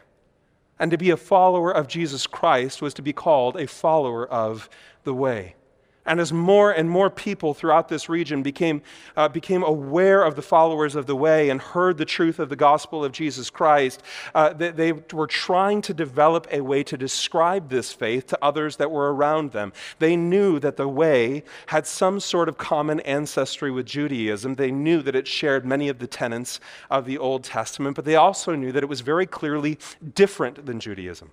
And 0.82 0.90
to 0.90 0.98
be 0.98 1.10
a 1.10 1.16
follower 1.16 1.70
of 1.70 1.86
Jesus 1.86 2.26
Christ 2.26 2.82
was 2.82 2.92
to 2.94 3.02
be 3.02 3.12
called 3.12 3.56
a 3.56 3.68
follower 3.68 4.26
of 4.26 4.68
the 5.04 5.14
way. 5.14 5.54
And 6.04 6.20
as 6.20 6.32
more 6.32 6.72
and 6.72 6.90
more 6.90 7.10
people 7.10 7.54
throughout 7.54 7.88
this 7.88 8.08
region 8.08 8.42
became, 8.42 8.82
uh, 9.16 9.28
became 9.28 9.62
aware 9.62 10.24
of 10.24 10.34
the 10.34 10.42
followers 10.42 10.96
of 10.96 11.06
the 11.06 11.14
way 11.14 11.48
and 11.48 11.60
heard 11.60 11.96
the 11.96 12.04
truth 12.04 12.40
of 12.40 12.48
the 12.48 12.56
gospel 12.56 13.04
of 13.04 13.12
Jesus 13.12 13.50
Christ, 13.50 14.02
uh, 14.34 14.52
they, 14.52 14.70
they, 14.70 14.92
were 15.12 15.28
trying 15.28 15.80
to 15.82 15.94
develop 15.94 16.48
a 16.50 16.60
way 16.60 16.82
to 16.82 16.96
describe 16.96 17.68
this 17.68 17.92
faith 17.92 18.26
to 18.28 18.38
others 18.42 18.76
that 18.76 18.90
were 18.90 19.14
around 19.14 19.52
them. 19.52 19.72
They 20.00 20.16
knew 20.16 20.58
that 20.58 20.76
the 20.76 20.88
way 20.88 21.44
had 21.66 21.86
some 21.86 22.18
sort 22.18 22.48
of 22.48 22.58
common 22.58 22.98
ancestry 23.00 23.70
with 23.70 23.86
Judaism. 23.86 24.56
They 24.56 24.72
knew 24.72 25.02
that 25.02 25.14
it 25.14 25.28
shared 25.28 25.64
many 25.64 25.88
of 25.88 26.00
the 26.00 26.08
tenets 26.08 26.58
of 26.90 27.06
the 27.06 27.18
Old 27.18 27.44
Testament, 27.44 27.94
but 27.94 28.04
they 28.04 28.16
also 28.16 28.56
knew 28.56 28.72
that 28.72 28.82
it 28.82 28.88
was 28.88 29.02
very 29.02 29.26
clearly 29.26 29.78
different 30.14 30.66
than 30.66 30.80
Judaism. 30.80 31.30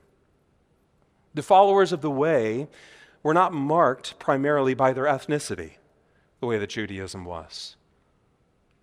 The 1.34 1.44
followers 1.44 1.92
of 1.92 2.02
the 2.02 2.12
way 2.12 2.68
were 3.24 3.34
not 3.34 3.54
marked 3.54 4.18
primarily 4.20 4.74
by 4.74 4.94
their 4.94 5.06
ethnicity, 5.06 5.74
the 6.40 6.48
way 6.48 6.58
that 6.58 6.70
Judaism 6.70 7.26
was. 7.26 7.76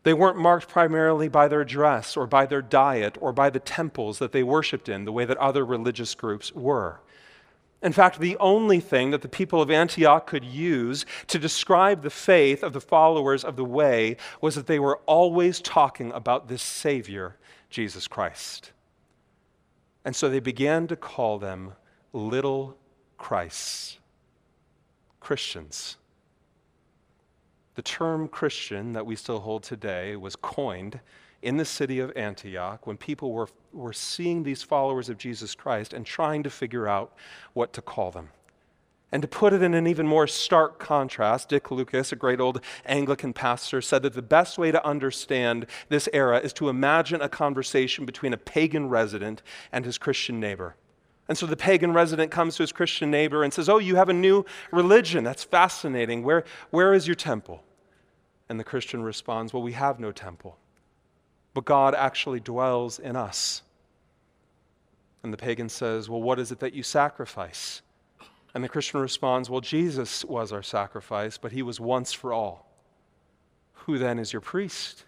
They 0.02 0.14
weren't 0.14 0.38
marked 0.38 0.68
primarily 0.68 1.28
by 1.28 1.48
their 1.48 1.64
dress 1.64 2.16
or 2.16 2.26
by 2.26 2.46
their 2.46 2.62
diet 2.62 3.16
or 3.20 3.32
by 3.32 3.50
the 3.50 3.58
temples 3.58 4.20
that 4.20 4.30
they 4.30 4.42
worshiped 4.42 4.88
in, 4.88 5.04
the 5.04 5.12
way 5.12 5.24
that 5.24 5.36
other 5.38 5.64
religious 5.64 6.14
groups 6.14 6.52
were. 6.52 7.00
In 7.82 7.92
fact, 7.92 8.20
the 8.20 8.36
only 8.38 8.80
thing 8.80 9.10
that 9.10 9.22
the 9.22 9.28
people 9.28 9.60
of 9.60 9.70
Antioch 9.70 10.26
could 10.26 10.44
use 10.44 11.04
to 11.26 11.38
describe 11.38 12.02
the 12.02 12.10
faith 12.10 12.62
of 12.62 12.72
the 12.72 12.80
followers 12.80 13.44
of 13.44 13.56
the 13.56 13.64
way 13.64 14.16
was 14.40 14.54
that 14.54 14.66
they 14.66 14.78
were 14.78 14.98
always 15.06 15.60
talking 15.60 16.12
about 16.12 16.48
this 16.48 16.62
Savior, 16.62 17.36
Jesus 17.68 18.08
Christ. 18.08 18.72
And 20.04 20.14
so 20.16 20.28
they 20.28 20.40
began 20.40 20.86
to 20.86 20.96
call 20.96 21.38
them 21.38 21.72
little 22.12 22.78
Christs, 23.18 23.98
Christians. 25.26 25.96
The 27.74 27.82
term 27.82 28.28
Christian 28.28 28.92
that 28.92 29.06
we 29.06 29.16
still 29.16 29.40
hold 29.40 29.64
today 29.64 30.14
was 30.14 30.36
coined 30.36 31.00
in 31.42 31.56
the 31.56 31.64
city 31.64 31.98
of 31.98 32.16
Antioch 32.16 32.86
when 32.86 32.96
people 32.96 33.32
were, 33.32 33.48
were 33.72 33.92
seeing 33.92 34.44
these 34.44 34.62
followers 34.62 35.08
of 35.08 35.18
Jesus 35.18 35.56
Christ 35.56 35.92
and 35.92 36.06
trying 36.06 36.44
to 36.44 36.48
figure 36.48 36.86
out 36.86 37.12
what 37.54 37.72
to 37.72 37.82
call 37.82 38.12
them. 38.12 38.28
And 39.10 39.20
to 39.20 39.26
put 39.26 39.52
it 39.52 39.62
in 39.62 39.74
an 39.74 39.88
even 39.88 40.06
more 40.06 40.28
stark 40.28 40.78
contrast, 40.78 41.48
Dick 41.48 41.72
Lucas, 41.72 42.12
a 42.12 42.16
great 42.16 42.38
old 42.38 42.60
Anglican 42.84 43.32
pastor, 43.32 43.82
said 43.82 44.02
that 44.02 44.12
the 44.12 44.22
best 44.22 44.58
way 44.58 44.70
to 44.70 44.86
understand 44.86 45.66
this 45.88 46.08
era 46.12 46.38
is 46.38 46.52
to 46.52 46.68
imagine 46.68 47.20
a 47.20 47.28
conversation 47.28 48.06
between 48.06 48.32
a 48.32 48.38
pagan 48.38 48.88
resident 48.88 49.42
and 49.72 49.84
his 49.84 49.98
Christian 49.98 50.38
neighbor. 50.38 50.76
And 51.28 51.36
so 51.36 51.46
the 51.46 51.56
pagan 51.56 51.92
resident 51.92 52.30
comes 52.30 52.56
to 52.56 52.62
his 52.62 52.72
Christian 52.72 53.10
neighbor 53.10 53.42
and 53.42 53.52
says, 53.52 53.68
Oh, 53.68 53.78
you 53.78 53.96
have 53.96 54.08
a 54.08 54.14
new 54.14 54.44
religion. 54.70 55.24
That's 55.24 55.44
fascinating. 55.44 56.22
Where, 56.22 56.44
where 56.70 56.94
is 56.94 57.06
your 57.06 57.16
temple? 57.16 57.62
And 58.48 58.60
the 58.60 58.64
Christian 58.64 59.02
responds, 59.02 59.52
Well, 59.52 59.62
we 59.62 59.72
have 59.72 59.98
no 59.98 60.12
temple 60.12 60.56
but 61.56 61.64
God 61.64 61.94
actually 61.94 62.38
dwells 62.38 62.98
in 62.98 63.16
us. 63.16 63.62
And 65.22 65.32
the 65.32 65.38
pagan 65.38 65.70
says, 65.70 66.06
Well, 66.06 66.20
what 66.20 66.38
is 66.38 66.52
it 66.52 66.60
that 66.60 66.74
you 66.74 66.82
sacrifice? 66.82 67.80
And 68.52 68.62
the 68.62 68.68
Christian 68.68 69.00
responds, 69.00 69.48
Well, 69.48 69.62
Jesus 69.62 70.22
was 70.22 70.52
our 70.52 70.62
sacrifice, 70.62 71.38
but 71.38 71.52
he 71.52 71.62
was 71.62 71.80
once 71.80 72.12
for 72.12 72.34
all. 72.34 72.70
Who 73.72 73.96
then 73.96 74.18
is 74.18 74.34
your 74.34 74.42
priest? 74.42 75.06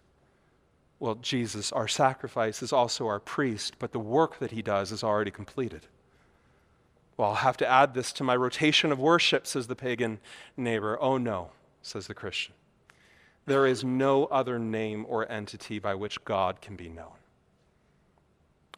Well, 0.99 1.17
Jesus, 1.17 1.71
our 1.71 1.87
sacrifice, 1.87 2.63
is 2.63 2.73
also 2.73 3.07
our 3.07 3.21
priest, 3.21 3.75
but 3.79 3.93
the 3.93 3.99
work 3.99 4.39
that 4.39 4.53
he 4.53 4.63
does 4.63 4.91
is 4.91 5.05
already 5.05 5.31
completed. 5.31 5.87
Well, 7.19 7.31
I'll 7.31 7.37
have 7.37 7.57
to 7.59 7.69
add 7.69 7.95
this 7.95 8.13
to 8.15 8.25
my 8.25 8.37
rotation 8.37 8.93
of 8.93 8.99
worship, 9.01 9.47
says 9.47 9.67
the 9.67 9.75
pagan 9.77 10.21
neighbor. 10.57 10.97
Oh, 11.01 11.19
no, 11.19 11.51
says 11.83 12.07
the 12.07 12.15
Christian. 12.15 12.55
There 13.45 13.67
is 13.67 13.83
no 13.83 14.27
other 14.27 14.59
name 14.59 15.05
or 15.09 15.31
entity 15.31 15.81
by 15.81 15.95
which 15.97 16.25
God 16.25 16.61
can 16.61 16.77
be 16.77 16.89
known. 16.89 17.17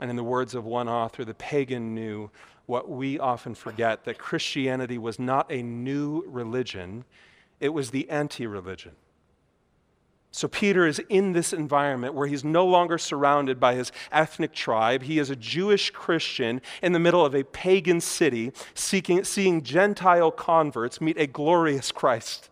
And 0.00 0.08
in 0.08 0.16
the 0.16 0.24
words 0.24 0.54
of 0.54 0.64
one 0.64 0.88
author, 0.88 1.22
the 1.22 1.34
pagan 1.34 1.94
knew 1.94 2.30
what 2.64 2.88
we 2.88 3.18
often 3.18 3.54
forget 3.54 4.04
that 4.04 4.16
Christianity 4.16 4.96
was 4.96 5.18
not 5.18 5.50
a 5.52 5.62
new 5.62 6.24
religion, 6.26 7.04
it 7.58 7.70
was 7.70 7.90
the 7.90 8.08
anti 8.08 8.46
religion. 8.46 8.92
So 10.32 10.46
Peter 10.46 10.86
is 10.86 11.00
in 11.08 11.32
this 11.32 11.52
environment 11.52 12.14
where 12.14 12.28
he's 12.28 12.44
no 12.44 12.64
longer 12.64 12.98
surrounded 12.98 13.58
by 13.58 13.74
his 13.74 13.90
ethnic 14.12 14.52
tribe. 14.52 15.02
He 15.02 15.18
is 15.18 15.28
a 15.28 15.36
Jewish 15.36 15.90
Christian 15.90 16.60
in 16.82 16.92
the 16.92 17.00
middle 17.00 17.26
of 17.26 17.34
a 17.34 17.42
pagan 17.42 18.00
city, 18.00 18.52
seeking, 18.74 19.24
seeing 19.24 19.62
Gentile 19.62 20.30
converts 20.30 21.00
meet 21.00 21.18
a 21.18 21.26
glorious 21.26 21.90
Christ. 21.90 22.48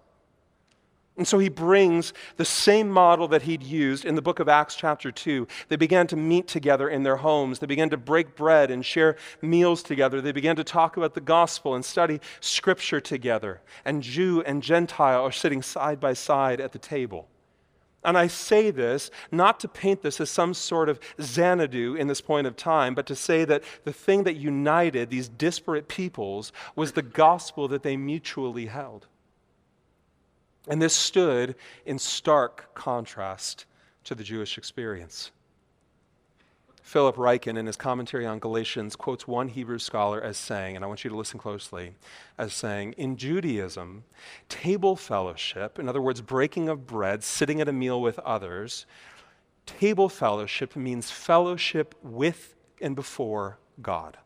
And 1.16 1.26
so 1.26 1.38
he 1.38 1.48
brings 1.48 2.12
the 2.36 2.44
same 2.44 2.88
model 2.88 3.26
that 3.28 3.42
he'd 3.42 3.62
used 3.62 4.04
in 4.04 4.14
the 4.14 4.22
book 4.22 4.38
of 4.38 4.48
Acts, 4.48 4.76
chapter 4.76 5.10
2. 5.10 5.48
They 5.68 5.74
began 5.74 6.06
to 6.08 6.16
meet 6.16 6.46
together 6.46 6.88
in 6.88 7.02
their 7.02 7.16
homes. 7.16 7.58
They 7.58 7.66
began 7.66 7.90
to 7.90 7.96
break 7.96 8.36
bread 8.36 8.70
and 8.70 8.86
share 8.86 9.16
meals 9.42 9.82
together. 9.82 10.20
They 10.20 10.30
began 10.30 10.54
to 10.56 10.64
talk 10.64 10.96
about 10.96 11.14
the 11.14 11.20
gospel 11.20 11.74
and 11.74 11.84
study 11.84 12.20
scripture 12.40 13.00
together. 13.00 13.60
And 13.84 14.00
Jew 14.00 14.42
and 14.42 14.62
Gentile 14.62 15.22
are 15.22 15.32
sitting 15.32 15.60
side 15.60 15.98
by 15.98 16.12
side 16.12 16.60
at 16.60 16.70
the 16.70 16.78
table. 16.78 17.28
And 18.08 18.16
I 18.16 18.26
say 18.26 18.70
this 18.70 19.10
not 19.30 19.60
to 19.60 19.68
paint 19.68 20.00
this 20.00 20.18
as 20.18 20.30
some 20.30 20.54
sort 20.54 20.88
of 20.88 20.98
Xanadu 21.20 21.94
in 21.94 22.06
this 22.06 22.22
point 22.22 22.46
of 22.46 22.56
time, 22.56 22.94
but 22.94 23.04
to 23.08 23.14
say 23.14 23.44
that 23.44 23.62
the 23.84 23.92
thing 23.92 24.22
that 24.22 24.36
united 24.36 25.10
these 25.10 25.28
disparate 25.28 25.88
peoples 25.88 26.50
was 26.74 26.92
the 26.92 27.02
gospel 27.02 27.68
that 27.68 27.82
they 27.82 27.98
mutually 27.98 28.64
held. 28.64 29.08
And 30.68 30.80
this 30.80 30.94
stood 30.94 31.54
in 31.84 31.98
stark 31.98 32.74
contrast 32.74 33.66
to 34.04 34.14
the 34.14 34.24
Jewish 34.24 34.56
experience. 34.56 35.30
Philip 36.88 37.16
Ryken, 37.16 37.58
in 37.58 37.66
his 37.66 37.76
commentary 37.76 38.24
on 38.24 38.38
Galatians, 38.38 38.96
quotes 38.96 39.28
one 39.28 39.48
Hebrew 39.48 39.78
scholar 39.78 40.22
as 40.22 40.38
saying, 40.38 40.74
and 40.74 40.82
I 40.82 40.88
want 40.88 41.04
you 41.04 41.10
to 41.10 41.16
listen 41.18 41.38
closely, 41.38 41.96
as 42.38 42.54
saying, 42.54 42.94
In 42.96 43.18
Judaism, 43.18 44.04
table 44.48 44.96
fellowship, 44.96 45.78
in 45.78 45.86
other 45.86 46.00
words, 46.00 46.22
breaking 46.22 46.70
of 46.70 46.86
bread, 46.86 47.22
sitting 47.22 47.60
at 47.60 47.68
a 47.68 47.74
meal 47.74 48.00
with 48.00 48.18
others, 48.20 48.86
table 49.66 50.08
fellowship 50.08 50.76
means 50.76 51.10
fellowship 51.10 51.94
with 52.02 52.54
and 52.80 52.96
before 52.96 53.58
God. 53.82 54.16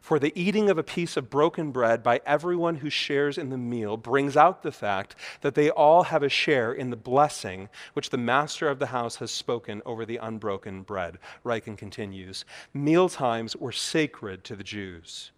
For 0.00 0.18
the 0.18 0.32
eating 0.40 0.70
of 0.70 0.78
a 0.78 0.82
piece 0.82 1.16
of 1.16 1.30
broken 1.30 1.70
bread 1.70 2.02
by 2.02 2.20
everyone 2.26 2.76
who 2.76 2.90
shares 2.90 3.38
in 3.38 3.50
the 3.50 3.58
meal 3.58 3.96
brings 3.96 4.36
out 4.36 4.62
the 4.62 4.72
fact 4.72 5.16
that 5.40 5.54
they 5.54 5.70
all 5.70 6.04
have 6.04 6.22
a 6.22 6.28
share 6.28 6.72
in 6.72 6.90
the 6.90 6.96
blessing 6.96 7.68
which 7.92 8.10
the 8.10 8.18
master 8.18 8.68
of 8.68 8.78
the 8.78 8.86
house 8.86 9.16
has 9.16 9.30
spoken 9.30 9.82
over 9.84 10.04
the 10.04 10.18
unbroken 10.18 10.82
bread. 10.82 11.18
Ryken 11.44 11.76
continues 11.76 12.44
Meal 12.72 13.08
times 13.08 13.56
were 13.56 13.72
sacred 13.72 14.44
to 14.44 14.56
the 14.56 14.64
Jews. 14.64 15.32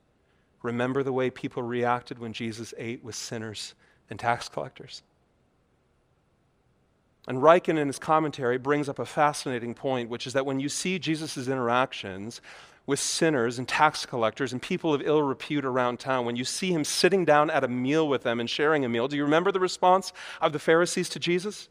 Remember 0.62 1.02
the 1.02 1.12
way 1.12 1.30
people 1.30 1.62
reacted 1.62 2.18
when 2.18 2.32
Jesus 2.32 2.74
ate 2.78 3.02
with 3.04 3.14
sinners 3.14 3.74
and 4.10 4.18
tax 4.18 4.48
collectors? 4.48 5.02
And 7.28 7.42
Ryken, 7.42 7.78
in 7.78 7.88
his 7.88 7.98
commentary, 7.98 8.56
brings 8.56 8.88
up 8.88 8.98
a 8.98 9.04
fascinating 9.04 9.74
point, 9.74 10.08
which 10.08 10.26
is 10.26 10.32
that 10.32 10.46
when 10.46 10.60
you 10.60 10.70
see 10.70 10.98
Jesus' 10.98 11.46
interactions 11.46 12.40
with 12.86 12.98
sinners 12.98 13.58
and 13.58 13.68
tax 13.68 14.06
collectors 14.06 14.54
and 14.54 14.62
people 14.62 14.94
of 14.94 15.02
ill 15.02 15.22
repute 15.22 15.66
around 15.66 16.00
town, 16.00 16.24
when 16.24 16.36
you 16.36 16.44
see 16.44 16.72
him 16.72 16.84
sitting 16.84 17.26
down 17.26 17.50
at 17.50 17.62
a 17.62 17.68
meal 17.68 18.08
with 18.08 18.22
them 18.22 18.40
and 18.40 18.48
sharing 18.48 18.82
a 18.82 18.88
meal, 18.88 19.08
do 19.08 19.16
you 19.16 19.24
remember 19.24 19.52
the 19.52 19.60
response 19.60 20.14
of 20.40 20.54
the 20.54 20.58
Pharisees 20.58 21.10
to 21.10 21.18
Jesus? 21.18 21.68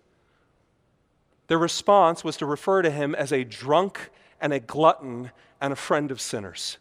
Their 1.48 1.58
response 1.58 2.24
was 2.24 2.38
to 2.38 2.46
refer 2.46 2.84
to 2.84 2.92
him 2.92 3.16
as 3.16 3.34
a 3.34 3.44
drunk 3.44 4.12
and 4.40 4.54
a 4.54 4.60
glutton 4.60 5.32
and 5.60 5.74
a 5.74 5.76
friend 5.76 6.12
of 6.12 6.22
sinners. 6.22 6.78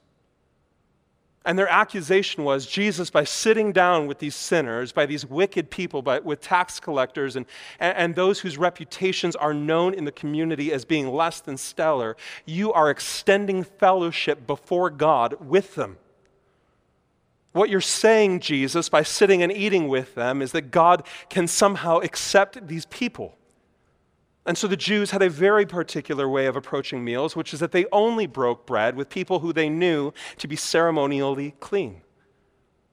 And 1.46 1.56
their 1.56 1.68
accusation 1.68 2.42
was 2.42 2.66
Jesus, 2.66 3.08
by 3.08 3.22
sitting 3.22 3.70
down 3.70 4.08
with 4.08 4.18
these 4.18 4.34
sinners, 4.34 4.90
by 4.90 5.06
these 5.06 5.24
wicked 5.24 5.70
people, 5.70 6.02
by, 6.02 6.18
with 6.18 6.40
tax 6.40 6.80
collectors, 6.80 7.36
and, 7.36 7.46
and, 7.78 7.96
and 7.96 8.14
those 8.16 8.40
whose 8.40 8.58
reputations 8.58 9.36
are 9.36 9.54
known 9.54 9.94
in 9.94 10.04
the 10.04 10.10
community 10.10 10.72
as 10.72 10.84
being 10.84 11.08
less 11.08 11.40
than 11.40 11.56
stellar, 11.56 12.16
you 12.46 12.72
are 12.72 12.90
extending 12.90 13.62
fellowship 13.62 14.44
before 14.44 14.90
God 14.90 15.36
with 15.40 15.76
them. 15.76 15.98
What 17.52 17.70
you're 17.70 17.80
saying, 17.80 18.40
Jesus, 18.40 18.88
by 18.88 19.04
sitting 19.04 19.40
and 19.40 19.52
eating 19.52 19.86
with 19.86 20.16
them, 20.16 20.42
is 20.42 20.50
that 20.50 20.72
God 20.72 21.06
can 21.30 21.46
somehow 21.46 22.00
accept 22.00 22.66
these 22.66 22.86
people. 22.86 23.38
And 24.46 24.56
so 24.56 24.68
the 24.68 24.76
Jews 24.76 25.10
had 25.10 25.22
a 25.22 25.28
very 25.28 25.66
particular 25.66 26.28
way 26.28 26.46
of 26.46 26.54
approaching 26.54 27.04
meals, 27.04 27.34
which 27.34 27.52
is 27.52 27.58
that 27.58 27.72
they 27.72 27.84
only 27.90 28.26
broke 28.26 28.64
bread 28.64 28.94
with 28.94 29.08
people 29.08 29.40
who 29.40 29.52
they 29.52 29.68
knew 29.68 30.12
to 30.38 30.46
be 30.46 30.54
ceremonially 30.54 31.56
clean, 31.58 32.02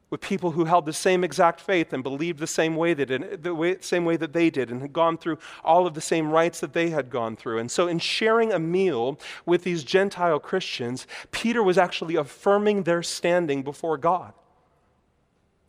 with 0.10 0.20
people 0.20 0.52
who 0.52 0.66
held 0.66 0.88
the 0.88 0.94
same 0.94 1.24
exact 1.24 1.60
faith 1.60 1.94
and 1.94 2.02
believed 2.02 2.40
the 2.40 2.48
same 2.48 2.76
way, 2.76 2.96
did, 2.96 3.44
the 3.44 3.54
way, 3.54 3.78
same 3.82 4.04
way 4.04 4.18
that 4.18 4.34
they 4.34 4.50
did 4.50 4.72
and 4.72 4.82
had 4.82 4.94
gone 4.94 5.16
through 5.16 5.38
all 5.64 5.86
of 5.86 5.94
the 5.94 6.02
same 6.02 6.32
rites 6.32 6.60
that 6.60 6.74
they 6.74 6.90
had 6.90 7.12
gone 7.12 7.36
through. 7.36 7.60
And 7.60 7.70
so, 7.70 7.88
in 7.88 8.00
sharing 8.00 8.52
a 8.52 8.60
meal 8.60 9.20
with 9.46 9.64
these 9.64 9.84
Gentile 9.84 10.40
Christians, 10.40 11.06
Peter 11.32 11.62
was 11.62 11.78
actually 11.78 12.16
affirming 12.16 12.84
their 12.84 13.04
standing 13.04 13.62
before 13.62 14.00
God. 14.00 14.34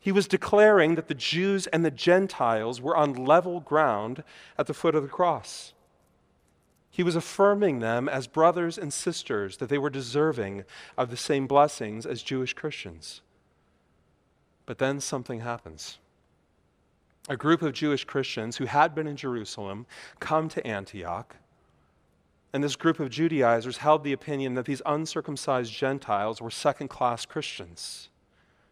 He 0.05 0.13
was 0.13 0.29
declaring 0.29 0.97
that 0.97 1.09
the 1.09 1.15
Jews 1.15 1.67
and 1.69 1.83
the 1.83 1.91
Gentiles 1.91 2.79
were 2.79 2.95
on 2.95 3.15
level 3.15 3.61
ground 3.61 4.23
at 4.59 4.67
the 4.67 4.75
foot 4.75 4.95
of 4.95 5.03
the 5.03 5.09
cross. 5.09 5.73
He 6.91 7.03
was 7.03 7.17
affirming 7.17 7.79
them 7.79 8.07
as 8.07 8.27
brothers 8.27 8.77
and 8.77 8.93
sisters, 8.93 9.57
that 9.57 9.71
they 9.71 9.79
were 9.79 9.89
deserving 9.89 10.65
of 10.99 11.09
the 11.09 11.17
same 11.17 11.47
blessings 11.47 12.05
as 12.05 12.23
Jewish 12.23 12.53
Christians. 12.53 13.23
But 14.67 14.77
then 14.77 15.01
something 15.01 15.41
happens. 15.41 15.97
A 17.31 17.37
group 17.39 17.63
of 17.63 17.73
Jewish 17.73 18.05
Christians 18.05 18.59
who 18.59 18.67
had 18.67 18.95
been 18.95 19.07
in 19.07 19.17
Jerusalem 19.17 19.87
come 20.21 20.51
to 20.51 20.67
Antioch. 20.67 21.37
And 22.53 22.63
this 22.63 22.77
group 22.77 23.01
of 23.01 23.09
Judaizers 23.09 23.79
held 23.79 24.05
the 24.05 24.13
opinion 24.13 24.53
that 24.53 24.67
these 24.67 24.83
uncircumcised 24.85 25.73
Gentiles 25.73 26.43
were 26.43 26.51
second 26.51 26.89
class 26.89 27.25
Christians 27.25 28.11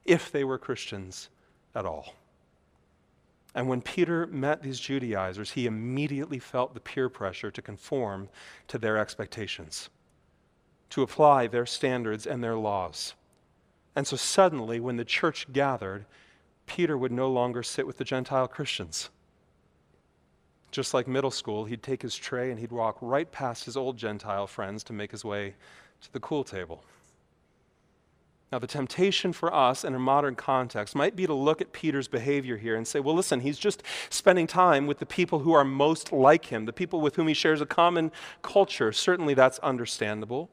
if 0.04 0.30
they 0.30 0.44
were 0.44 0.59
Christians 0.59 1.28
at 1.75 1.87
all. 1.87 2.14
And 3.54 3.68
when 3.68 3.82
Peter 3.82 4.26
met 4.26 4.62
these 4.62 4.80
Judaizers, 4.80 5.52
he 5.52 5.66
immediately 5.66 6.38
felt 6.38 6.75
the 6.75 6.80
peer 6.80 7.09
pressure 7.09 7.50
to 7.50 7.62
conform 7.62 8.28
to 8.68 8.78
their 8.78 8.97
expectations, 8.97 9.90
to 10.90 11.02
apply 11.02 11.47
their 11.47 11.66
standards 11.66 12.26
and 12.26 12.42
their 12.42 12.56
laws. 12.56 13.14
And 13.94 14.06
so 14.06 14.16
suddenly, 14.16 14.80
when 14.80 14.97
the 14.97 15.04
church 15.04 15.52
gathered, 15.52 16.06
Peter 16.66 16.97
would 16.97 17.12
no 17.12 17.30
longer 17.30 17.62
sit 17.62 17.87
with 17.87 17.99
the 17.99 18.04
Gentile 18.04 18.49
Christians. 18.49 19.11
Just 20.71 20.94
like 20.94 21.06
middle 21.06 21.30
school, 21.30 21.66
he'd 21.66 21.82
take 21.82 22.00
his 22.00 22.16
tray 22.16 22.50
and 22.50 22.59
he'd 22.59 22.73
walk 22.73 22.97
right 23.02 23.30
past 23.30 23.66
his 23.66 23.76
old 23.76 23.99
Gentile 23.99 24.47
friends 24.47 24.82
to 24.85 24.94
make 24.94 25.11
his 25.11 25.25
way 25.25 25.54
to 26.00 26.12
the 26.12 26.21
cool 26.21 26.44
table. 26.44 26.82
Now, 28.52 28.59
the 28.59 28.66
temptation 28.66 29.32
for 29.32 29.52
us 29.52 29.82
in 29.82 29.94
a 29.94 29.99
modern 29.99 30.35
context 30.35 30.94
might 30.94 31.16
be 31.16 31.26
to 31.26 31.32
look 31.32 31.62
at 31.62 31.73
Peter's 31.73 32.06
behavior 32.06 32.59
here 32.59 32.76
and 32.76 32.87
say, 32.87 33.00
well, 33.00 33.14
listen, 33.14 33.40
he's 33.40 33.59
just 33.59 33.82
spending 34.11 34.47
time 34.47 34.87
with 34.87 34.99
the 34.99 35.06
people 35.06 35.38
who 35.38 35.54
are 35.54 35.64
most 35.64 36.12
like 36.12 36.44
him, 36.47 36.66
the 36.66 36.73
people 36.73 37.00
with 37.00 37.16
whom 37.16 37.28
he 37.28 37.35
shares 37.35 37.62
a 37.62 37.66
common 37.66 38.12
culture. 38.42 38.92
Certainly 38.92 39.32
that's 39.32 39.59
understandable. 39.61 40.50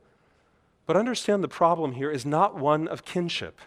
But 0.85 0.95
understand 0.95 1.43
the 1.43 1.49
problem 1.49 1.91
here 1.91 2.09
is 2.09 2.25
not 2.25 2.55
one 2.55 2.87
of 2.87 3.03
kinship. 3.03 3.59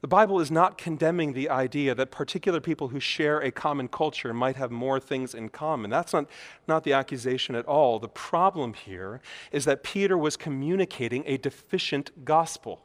The 0.00 0.08
Bible 0.08 0.40
is 0.40 0.50
not 0.50 0.76
condemning 0.76 1.32
the 1.32 1.48
idea 1.48 1.94
that 1.94 2.10
particular 2.10 2.60
people 2.60 2.88
who 2.88 2.98
share 2.98 3.38
a 3.38 3.52
common 3.52 3.86
culture 3.86 4.34
might 4.34 4.56
have 4.56 4.72
more 4.72 4.98
things 4.98 5.32
in 5.32 5.48
common. 5.48 5.90
That's 5.90 6.12
not, 6.12 6.28
not 6.66 6.82
the 6.82 6.92
accusation 6.92 7.54
at 7.54 7.66
all. 7.66 8.00
The 8.00 8.08
problem 8.08 8.74
here 8.74 9.20
is 9.52 9.64
that 9.64 9.84
Peter 9.84 10.18
was 10.18 10.36
communicating 10.36 11.22
a 11.24 11.36
deficient 11.36 12.24
gospel. 12.24 12.82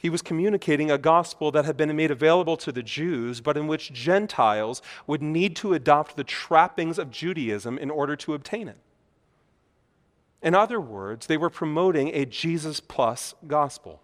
He 0.00 0.08
was 0.08 0.22
communicating 0.22 0.90
a 0.90 0.96
gospel 0.96 1.50
that 1.50 1.66
had 1.66 1.76
been 1.76 1.94
made 1.94 2.10
available 2.10 2.56
to 2.56 2.72
the 2.72 2.82
Jews, 2.82 3.42
but 3.42 3.58
in 3.58 3.66
which 3.66 3.92
Gentiles 3.92 4.80
would 5.06 5.20
need 5.20 5.54
to 5.56 5.74
adopt 5.74 6.16
the 6.16 6.24
trappings 6.24 6.98
of 6.98 7.10
Judaism 7.10 7.76
in 7.76 7.90
order 7.90 8.16
to 8.16 8.32
obtain 8.32 8.66
it. 8.66 8.78
In 10.42 10.54
other 10.54 10.80
words, 10.80 11.26
they 11.26 11.36
were 11.36 11.50
promoting 11.50 12.08
a 12.14 12.24
Jesus 12.24 12.80
plus 12.80 13.34
gospel. 13.46 14.00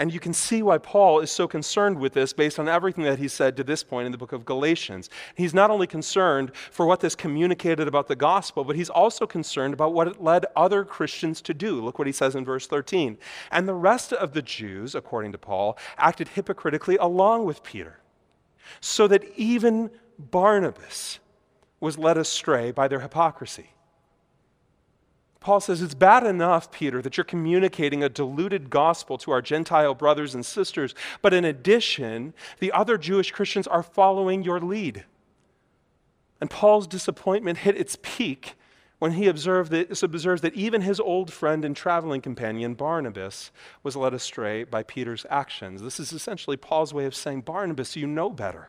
And 0.00 0.14
you 0.14 0.18
can 0.18 0.32
see 0.32 0.62
why 0.62 0.78
Paul 0.78 1.20
is 1.20 1.30
so 1.30 1.46
concerned 1.46 1.98
with 1.98 2.14
this 2.14 2.32
based 2.32 2.58
on 2.58 2.70
everything 2.70 3.04
that 3.04 3.18
he 3.18 3.28
said 3.28 3.54
to 3.58 3.62
this 3.62 3.82
point 3.84 4.06
in 4.06 4.12
the 4.12 4.16
book 4.16 4.32
of 4.32 4.46
Galatians. 4.46 5.10
He's 5.34 5.52
not 5.52 5.70
only 5.70 5.86
concerned 5.86 6.52
for 6.70 6.86
what 6.86 7.00
this 7.00 7.14
communicated 7.14 7.86
about 7.86 8.08
the 8.08 8.16
gospel, 8.16 8.64
but 8.64 8.76
he's 8.76 8.88
also 8.88 9.26
concerned 9.26 9.74
about 9.74 9.92
what 9.92 10.08
it 10.08 10.22
led 10.22 10.46
other 10.56 10.86
Christians 10.86 11.42
to 11.42 11.52
do. 11.52 11.82
Look 11.82 11.98
what 11.98 12.06
he 12.06 12.14
says 12.14 12.34
in 12.34 12.46
verse 12.46 12.66
13. 12.66 13.18
And 13.50 13.68
the 13.68 13.74
rest 13.74 14.14
of 14.14 14.32
the 14.32 14.40
Jews, 14.40 14.94
according 14.94 15.32
to 15.32 15.38
Paul, 15.38 15.76
acted 15.98 16.28
hypocritically 16.28 16.96
along 16.96 17.44
with 17.44 17.62
Peter, 17.62 18.00
so 18.80 19.06
that 19.06 19.22
even 19.36 19.90
Barnabas 20.18 21.18
was 21.78 21.98
led 21.98 22.16
astray 22.16 22.70
by 22.70 22.88
their 22.88 23.00
hypocrisy. 23.00 23.74
Paul 25.40 25.60
says, 25.60 25.80
It's 25.80 25.94
bad 25.94 26.24
enough, 26.24 26.70
Peter, 26.70 27.00
that 27.02 27.16
you're 27.16 27.24
communicating 27.24 28.04
a 28.04 28.08
diluted 28.08 28.68
gospel 28.68 29.16
to 29.18 29.30
our 29.30 29.40
Gentile 29.42 29.94
brothers 29.94 30.34
and 30.34 30.44
sisters, 30.44 30.94
but 31.22 31.32
in 31.32 31.44
addition, 31.44 32.34
the 32.58 32.72
other 32.72 32.98
Jewish 32.98 33.32
Christians 33.32 33.66
are 33.66 33.82
following 33.82 34.42
your 34.42 34.60
lead. 34.60 35.04
And 36.40 36.50
Paul's 36.50 36.86
disappointment 36.86 37.58
hit 37.58 37.76
its 37.76 37.96
peak 38.02 38.54
when 38.98 39.12
he 39.12 39.28
observed 39.28 39.72
that, 39.72 40.02
observes 40.02 40.42
that 40.42 40.54
even 40.54 40.82
his 40.82 41.00
old 41.00 41.32
friend 41.32 41.64
and 41.64 41.74
traveling 41.74 42.20
companion, 42.20 42.74
Barnabas, 42.74 43.50
was 43.82 43.96
led 43.96 44.12
astray 44.12 44.64
by 44.64 44.82
Peter's 44.82 45.24
actions. 45.30 45.80
This 45.80 45.98
is 45.98 46.12
essentially 46.12 46.58
Paul's 46.58 46.92
way 46.92 47.06
of 47.06 47.14
saying, 47.14 47.42
Barnabas, 47.42 47.96
you 47.96 48.06
know 48.06 48.28
better. 48.28 48.68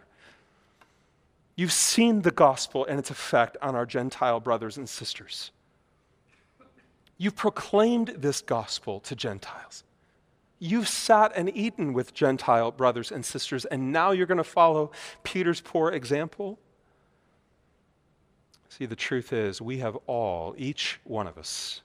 You've 1.57 1.73
seen 1.73 2.21
the 2.21 2.31
gospel 2.31 2.85
and 2.85 2.97
its 2.97 3.09
effect 3.09 3.57
on 3.61 3.75
our 3.75 3.85
Gentile 3.85 4.39
brothers 4.39 4.77
and 4.77 4.87
sisters. 4.87 5.51
You've 7.21 7.35
proclaimed 7.35 8.15
this 8.17 8.41
gospel 8.41 8.99
to 9.01 9.15
Gentiles. 9.15 9.83
You've 10.57 10.87
sat 10.87 11.31
and 11.35 11.55
eaten 11.55 11.93
with 11.93 12.15
Gentile 12.15 12.71
brothers 12.71 13.11
and 13.11 13.23
sisters, 13.23 13.63
and 13.65 13.93
now 13.93 14.09
you're 14.09 14.25
going 14.25 14.39
to 14.39 14.43
follow 14.43 14.89
Peter's 15.21 15.61
poor 15.61 15.91
example? 15.91 16.57
See, 18.69 18.87
the 18.87 18.95
truth 18.95 19.33
is, 19.33 19.61
we 19.61 19.77
have 19.77 19.97
all, 20.07 20.55
each 20.57 20.99
one 21.03 21.27
of 21.27 21.37
us, 21.37 21.83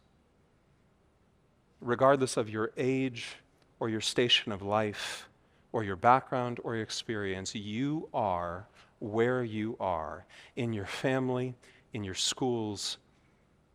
regardless 1.83 2.39
of 2.39 2.49
your 2.49 2.71
age 2.79 3.37
or 3.79 3.91
your 3.91 4.01
station 4.01 4.53
of 4.53 4.63
life 4.63 5.29
or 5.71 5.85
your 5.85 5.97
background 5.97 6.61
or 6.65 6.77
your 6.77 6.83
experience, 6.83 7.55
you 7.55 8.09
are 8.15 8.67
where 9.01 9.45
you 9.45 9.77
are 9.81 10.25
in 10.57 10.73
your 10.73 10.87
family, 10.87 11.55
in 11.93 12.05
your 12.05 12.15
schools, 12.15 12.97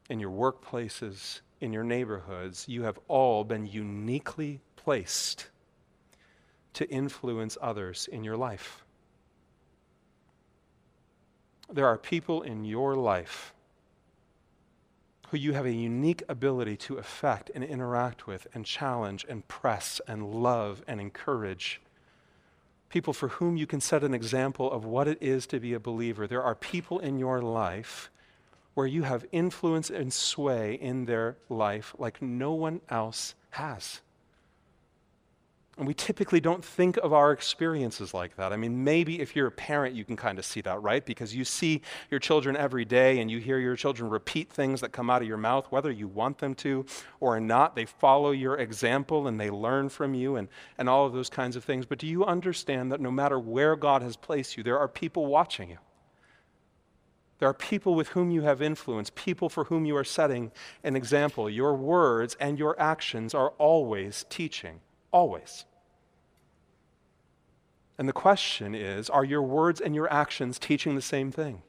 in 0.10 0.20
your 0.20 0.32
workplaces, 0.32 1.42
in 1.62 1.71
your 1.71 1.84
neighborhoods, 1.84 2.67
you 2.67 2.84
have 2.84 3.00
all 3.08 3.43
been 3.43 3.65
uniquely 3.65 4.60
placed 4.76 5.47
to 6.74 6.89
influence 6.89 7.58
others 7.62 8.10
in 8.12 8.24
your 8.24 8.36
life. 8.36 8.84
There 11.71 11.88
are 11.88 11.97
people 11.97 12.41
in 12.41 12.65
your 12.65 12.95
life 12.95 13.54
who 15.30 15.38
you 15.38 15.54
have 15.54 15.65
a 15.65 15.71
unique 15.71 16.24
ability 16.28 16.76
to 16.76 16.97
affect 16.97 17.50
and 17.56 17.63
interact 17.63 18.28
with 18.28 18.47
and 18.54 18.65
challenge 18.65 19.26
and 19.30 19.47
press 19.47 20.02
and 20.06 20.26
love 20.26 20.84
and 20.88 21.00
encourage. 21.00 21.80
People 22.89 23.13
for 23.13 23.30
whom 23.30 23.56
you 23.56 23.65
can 23.65 23.80
set 23.80 24.04
an 24.04 24.13
example 24.13 24.69
of 24.69 24.84
what 24.84 25.08
it 25.08 25.17
is 25.21 25.47
to 25.47 25.62
be 25.62 25.74
a 25.74 25.80
believer. 25.80 26.28
There 26.28 26.43
are 26.43 26.56
people 26.56 27.00
in 27.00 27.17
your 27.17 27.41
life 27.41 28.10
where 28.74 28.88
you 28.88 29.04
have 29.04 29.26
influence 29.32 29.90
and 29.90 30.12
sway 30.12 30.76
in 30.76 31.06
their 31.06 31.38
life 31.50 31.94
like 31.98 32.22
no 32.22 32.54
one 32.54 32.82
else 32.90 33.36
has. 33.52 34.02
And 35.78 35.88
we 35.88 35.94
typically 35.94 36.42
don't 36.42 36.64
think 36.64 36.98
of 36.98 37.14
our 37.14 37.32
experiences 37.32 38.14
like 38.14 38.36
that. 38.36 38.52
I 38.52 38.58
mean, 38.58 38.84
maybe 38.84 39.22
if 39.22 39.36
you're 39.36 39.48
a 39.48 39.52
parent, 39.52 39.96
you 39.96 40.04
can 40.04 40.18
kind 40.18 40.38
of 40.38 40.46
see 40.46 40.62
that, 40.62 40.82
right? 40.82 41.04
Because 41.04 41.34
you 41.34 41.46
see 41.46 41.82
your 42.12 42.20
children 42.20 42.58
every 42.58 42.84
day 42.84 43.20
and 43.20 43.32
you 43.32 43.40
hear 43.40 43.58
your 43.58 43.78
children 43.78 44.10
repeat 44.10 44.52
things 44.52 44.82
that 44.82 44.92
come 44.92 45.10
out 45.10 45.22
of 45.22 45.28
your 45.28 45.38
mouth, 45.38 45.66
whether 45.72 45.90
you 45.90 46.08
want 46.08 46.38
them 46.40 46.56
to 46.56 46.86
or 47.22 47.40
not. 47.40 47.76
They 47.76 47.86
follow 47.86 48.32
your 48.32 48.58
example 48.58 49.28
and 49.28 49.40
they 49.40 49.50
learn 49.50 49.88
from 49.88 50.14
you 50.14 50.36
and, 50.36 50.50
and 50.78 50.90
all 50.90 51.06
of 51.06 51.14
those 51.14 51.30
kinds 51.30 51.56
of 51.56 51.64
things. 51.64 51.86
But 51.86 52.00
do 52.00 52.06
you 52.06 52.26
understand 52.26 52.92
that 52.92 53.00
no 53.00 53.10
matter 53.10 53.40
where 53.40 53.76
God 53.76 54.02
has 54.02 54.18
placed 54.18 54.58
you, 54.58 54.64
there 54.64 54.78
are 54.78 54.90
people 54.90 55.26
watching 55.26 55.70
you? 55.70 55.78
There 57.42 57.50
are 57.50 57.56
people 57.56 57.96
with 57.96 58.10
whom 58.10 58.30
you 58.30 58.44
have 58.44 58.62
influence, 58.62 59.10
people 59.16 59.50
for 59.50 59.64
whom 59.64 59.84
you 59.84 59.98
are 59.98 60.04
setting 60.04 60.52
an 60.84 60.96
example. 60.96 61.50
Your 61.50 61.74
words 61.74 62.38
and 62.40 62.60
your 62.60 62.80
actions 62.80 63.34
are 63.34 63.50
always 63.58 64.28
teaching, 64.30 64.80
always. 65.12 65.66
And 67.98 68.08
the 68.08 68.14
question 68.14 68.76
is 68.76 69.10
are 69.10 69.26
your 69.26 69.42
words 69.42 69.82
and 69.82 69.96
your 69.96 70.08
actions 70.14 70.60
teaching 70.60 70.94
the 70.94 71.02
same 71.02 71.32
thing? 71.32 71.64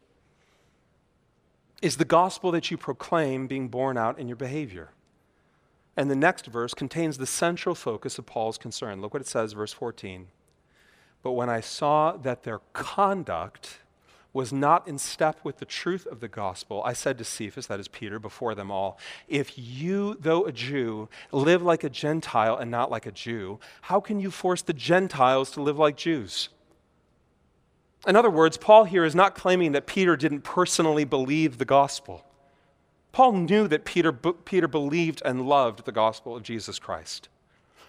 Is 1.80 1.96
the 1.96 2.04
gospel 2.04 2.50
that 2.50 2.70
you 2.70 2.76
proclaim 2.76 3.46
being 3.46 3.68
borne 3.68 3.96
out 3.96 4.18
in 4.18 4.28
your 4.28 4.36
behavior? 4.36 4.90
And 5.96 6.10
the 6.10 6.14
next 6.14 6.48
verse 6.48 6.74
contains 6.74 7.16
the 7.16 7.26
central 7.26 7.74
focus 7.74 8.18
of 8.18 8.26
Paul's 8.26 8.58
concern. 8.58 9.00
Look 9.00 9.14
what 9.14 9.22
it 9.22 9.26
says, 9.26 9.54
verse 9.54 9.72
14. 9.72 10.26
But 11.22 11.32
when 11.32 11.48
I 11.48 11.62
saw 11.62 12.18
that 12.18 12.42
their 12.42 12.60
conduct 12.74 13.78
was 14.32 14.52
not 14.52 14.88
in 14.88 14.98
step 14.98 15.38
with 15.42 15.58
the 15.58 15.64
truth 15.64 16.06
of 16.06 16.20
the 16.20 16.28
gospel, 16.28 16.82
I 16.84 16.94
said 16.94 17.18
to 17.18 17.24
Cephas, 17.24 17.66
that 17.66 17.80
is 17.80 17.88
Peter, 17.88 18.18
before 18.18 18.54
them 18.54 18.70
all, 18.70 18.98
if 19.28 19.58
you, 19.58 20.16
though 20.20 20.46
a 20.46 20.52
Jew, 20.52 21.08
live 21.30 21.62
like 21.62 21.84
a 21.84 21.90
Gentile 21.90 22.56
and 22.56 22.70
not 22.70 22.90
like 22.90 23.06
a 23.06 23.12
Jew, 23.12 23.60
how 23.82 24.00
can 24.00 24.20
you 24.20 24.30
force 24.30 24.62
the 24.62 24.72
Gentiles 24.72 25.50
to 25.52 25.62
live 25.62 25.78
like 25.78 25.96
Jews? 25.96 26.48
In 28.06 28.16
other 28.16 28.30
words, 28.30 28.56
Paul 28.56 28.84
here 28.84 29.04
is 29.04 29.14
not 29.14 29.34
claiming 29.34 29.72
that 29.72 29.86
Peter 29.86 30.16
didn't 30.16 30.42
personally 30.42 31.04
believe 31.04 31.58
the 31.58 31.64
gospel. 31.64 32.24
Paul 33.12 33.32
knew 33.32 33.68
that 33.68 33.84
Peter, 33.84 34.12
Peter 34.12 34.66
believed 34.66 35.22
and 35.24 35.46
loved 35.46 35.84
the 35.84 35.92
gospel 35.92 36.34
of 36.34 36.42
Jesus 36.42 36.78
Christ 36.78 37.28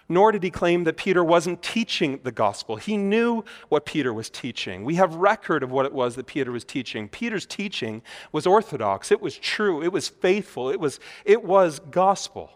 nor 0.08 0.32
did 0.32 0.42
he 0.42 0.50
claim 0.50 0.84
that 0.84 0.96
Peter 0.96 1.24
wasn't 1.24 1.62
teaching 1.62 2.20
the 2.22 2.32
gospel. 2.32 2.76
He 2.76 2.96
knew 2.96 3.44
what 3.68 3.86
Peter 3.86 4.12
was 4.12 4.28
teaching. 4.30 4.84
We 4.84 4.96
have 4.96 5.14
record 5.14 5.62
of 5.62 5.70
what 5.70 5.86
it 5.86 5.92
was 5.92 6.16
that 6.16 6.26
Peter 6.26 6.52
was 6.52 6.64
teaching. 6.64 7.08
Peter's 7.08 7.46
teaching 7.46 8.02
was 8.32 8.46
orthodox, 8.46 9.10
it 9.10 9.20
was 9.20 9.36
true, 9.36 9.82
it 9.82 9.92
was 9.92 10.08
faithful, 10.08 10.70
it 10.70 10.80
was, 10.80 11.00
it 11.24 11.44
was 11.44 11.78
gospel. 11.78 12.50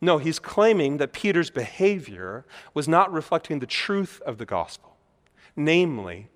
No, 0.00 0.18
he's 0.18 0.38
claiming 0.38 0.98
that 0.98 1.12
Peter's 1.12 1.50
behavior 1.50 2.44
was 2.74 2.86
not 2.86 3.12
reflecting 3.12 3.60
the 3.60 3.66
truth 3.66 4.20
of 4.26 4.38
the 4.38 4.44
gospel, 4.44 4.96
namely, 5.56 6.28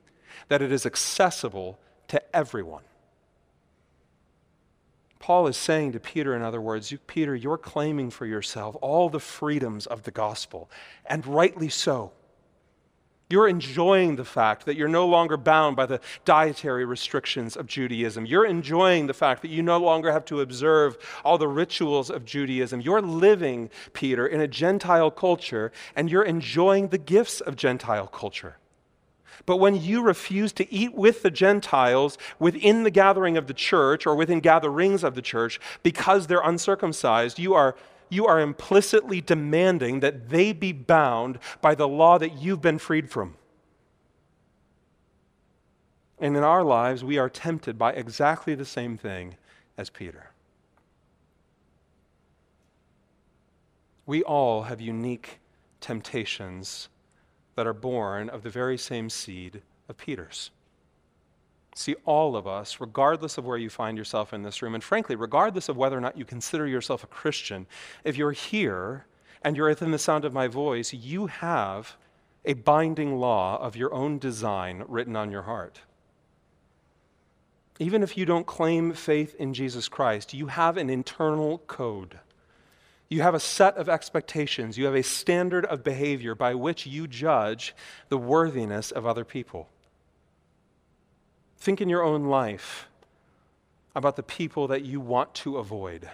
that 0.48 0.62
it 0.62 0.72
is 0.72 0.86
accessible 0.86 1.78
to 2.08 2.22
everyone. 2.34 2.84
Paul 5.18 5.46
is 5.46 5.56
saying 5.56 5.92
to 5.92 6.00
Peter, 6.00 6.34
in 6.34 6.42
other 6.42 6.60
words, 6.60 6.92
you, 6.92 6.98
Peter, 6.98 7.34
you're 7.34 7.58
claiming 7.58 8.10
for 8.10 8.26
yourself 8.26 8.76
all 8.80 9.08
the 9.08 9.20
freedoms 9.20 9.86
of 9.86 10.04
the 10.04 10.10
gospel, 10.10 10.70
and 11.06 11.26
rightly 11.26 11.68
so. 11.68 12.12
You're 13.30 13.48
enjoying 13.48 14.16
the 14.16 14.24
fact 14.24 14.64
that 14.64 14.76
you're 14.76 14.88
no 14.88 15.06
longer 15.06 15.36
bound 15.36 15.76
by 15.76 15.84
the 15.84 16.00
dietary 16.24 16.86
restrictions 16.86 17.56
of 17.56 17.66
Judaism. 17.66 18.24
You're 18.24 18.46
enjoying 18.46 19.06
the 19.06 19.12
fact 19.12 19.42
that 19.42 19.50
you 19.50 19.62
no 19.62 19.78
longer 19.78 20.12
have 20.12 20.24
to 20.26 20.40
observe 20.40 20.96
all 21.24 21.36
the 21.36 21.48
rituals 21.48 22.10
of 22.10 22.24
Judaism. 22.24 22.80
You're 22.80 23.02
living, 23.02 23.68
Peter, 23.92 24.26
in 24.26 24.40
a 24.40 24.48
Gentile 24.48 25.10
culture, 25.10 25.72
and 25.94 26.10
you're 26.10 26.22
enjoying 26.22 26.88
the 26.88 26.96
gifts 26.96 27.42
of 27.42 27.56
Gentile 27.56 28.06
culture. 28.06 28.56
But 29.46 29.56
when 29.58 29.80
you 29.80 30.02
refuse 30.02 30.52
to 30.54 30.72
eat 30.72 30.94
with 30.94 31.22
the 31.22 31.30
Gentiles 31.30 32.18
within 32.38 32.82
the 32.82 32.90
gathering 32.90 33.36
of 33.36 33.46
the 33.46 33.54
church 33.54 34.06
or 34.06 34.14
within 34.14 34.40
gatherings 34.40 35.04
of 35.04 35.14
the 35.14 35.22
church 35.22 35.60
because 35.82 36.26
they're 36.26 36.40
uncircumcised, 36.40 37.38
you 37.38 37.54
are 37.54 37.74
you 38.10 38.26
are 38.26 38.40
implicitly 38.40 39.20
demanding 39.20 40.00
that 40.00 40.30
they 40.30 40.52
be 40.52 40.72
bound 40.72 41.38
by 41.60 41.74
the 41.74 41.86
law 41.86 42.18
that 42.18 42.40
you've 42.40 42.62
been 42.62 42.78
freed 42.78 43.10
from. 43.10 43.36
And 46.18 46.36
in 46.36 46.42
our 46.42 46.64
lives, 46.64 47.04
we 47.04 47.18
are 47.18 47.28
tempted 47.28 47.78
by 47.78 47.92
exactly 47.92 48.54
the 48.54 48.64
same 48.64 48.96
thing 48.96 49.36
as 49.76 49.90
Peter. 49.90 50.30
We 54.06 54.22
all 54.22 54.62
have 54.62 54.80
unique 54.80 55.38
temptations 55.80 56.88
that 57.58 57.66
are 57.66 57.74
born 57.74 58.28
of 58.28 58.44
the 58.44 58.50
very 58.50 58.78
same 58.78 59.10
seed 59.10 59.62
of 59.88 59.96
Peter's. 59.96 60.52
See, 61.74 61.96
all 62.04 62.36
of 62.36 62.46
us, 62.46 62.78
regardless 62.78 63.36
of 63.36 63.44
where 63.44 63.56
you 63.56 63.68
find 63.68 63.98
yourself 63.98 64.32
in 64.32 64.44
this 64.44 64.62
room, 64.62 64.76
and 64.76 64.84
frankly, 64.84 65.16
regardless 65.16 65.68
of 65.68 65.76
whether 65.76 65.98
or 65.98 66.00
not 66.00 66.16
you 66.16 66.24
consider 66.24 66.68
yourself 66.68 67.02
a 67.02 67.08
Christian, 67.08 67.66
if 68.04 68.16
you're 68.16 68.30
here 68.30 69.06
and 69.42 69.56
you're 69.56 69.70
within 69.70 69.90
the 69.90 69.98
sound 69.98 70.24
of 70.24 70.32
my 70.32 70.46
voice, 70.46 70.94
you 70.94 71.26
have 71.26 71.96
a 72.44 72.52
binding 72.52 73.16
law 73.16 73.60
of 73.60 73.74
your 73.74 73.92
own 73.92 74.20
design 74.20 74.84
written 74.86 75.16
on 75.16 75.32
your 75.32 75.42
heart. 75.42 75.80
Even 77.80 78.04
if 78.04 78.16
you 78.16 78.24
don't 78.24 78.46
claim 78.46 78.92
faith 78.92 79.34
in 79.34 79.52
Jesus 79.52 79.88
Christ, 79.88 80.32
you 80.32 80.46
have 80.46 80.76
an 80.76 80.88
internal 80.88 81.58
code. 81.66 82.20
You 83.08 83.22
have 83.22 83.34
a 83.34 83.40
set 83.40 83.76
of 83.76 83.88
expectations. 83.88 84.76
You 84.76 84.84
have 84.84 84.94
a 84.94 85.02
standard 85.02 85.64
of 85.66 85.82
behavior 85.82 86.34
by 86.34 86.54
which 86.54 86.86
you 86.86 87.06
judge 87.06 87.74
the 88.10 88.18
worthiness 88.18 88.90
of 88.90 89.06
other 89.06 89.24
people. 89.24 89.68
Think 91.58 91.80
in 91.80 91.88
your 91.88 92.02
own 92.02 92.24
life 92.24 92.88
about 93.96 94.16
the 94.16 94.22
people 94.22 94.68
that 94.68 94.84
you 94.84 95.00
want 95.00 95.34
to 95.34 95.56
avoid. 95.56 96.08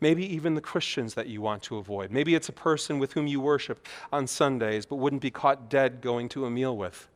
Maybe 0.00 0.26
even 0.34 0.54
the 0.54 0.60
Christians 0.60 1.14
that 1.14 1.28
you 1.28 1.40
want 1.40 1.62
to 1.64 1.78
avoid. 1.78 2.10
Maybe 2.10 2.34
it's 2.34 2.50
a 2.50 2.52
person 2.52 2.98
with 2.98 3.12
whom 3.12 3.26
you 3.26 3.40
worship 3.40 3.86
on 4.12 4.26
Sundays 4.26 4.84
but 4.84 4.96
wouldn't 4.96 5.22
be 5.22 5.30
caught 5.30 5.70
dead 5.70 6.02
going 6.02 6.28
to 6.30 6.44
a 6.44 6.50
meal 6.50 6.76
with. 6.76 7.08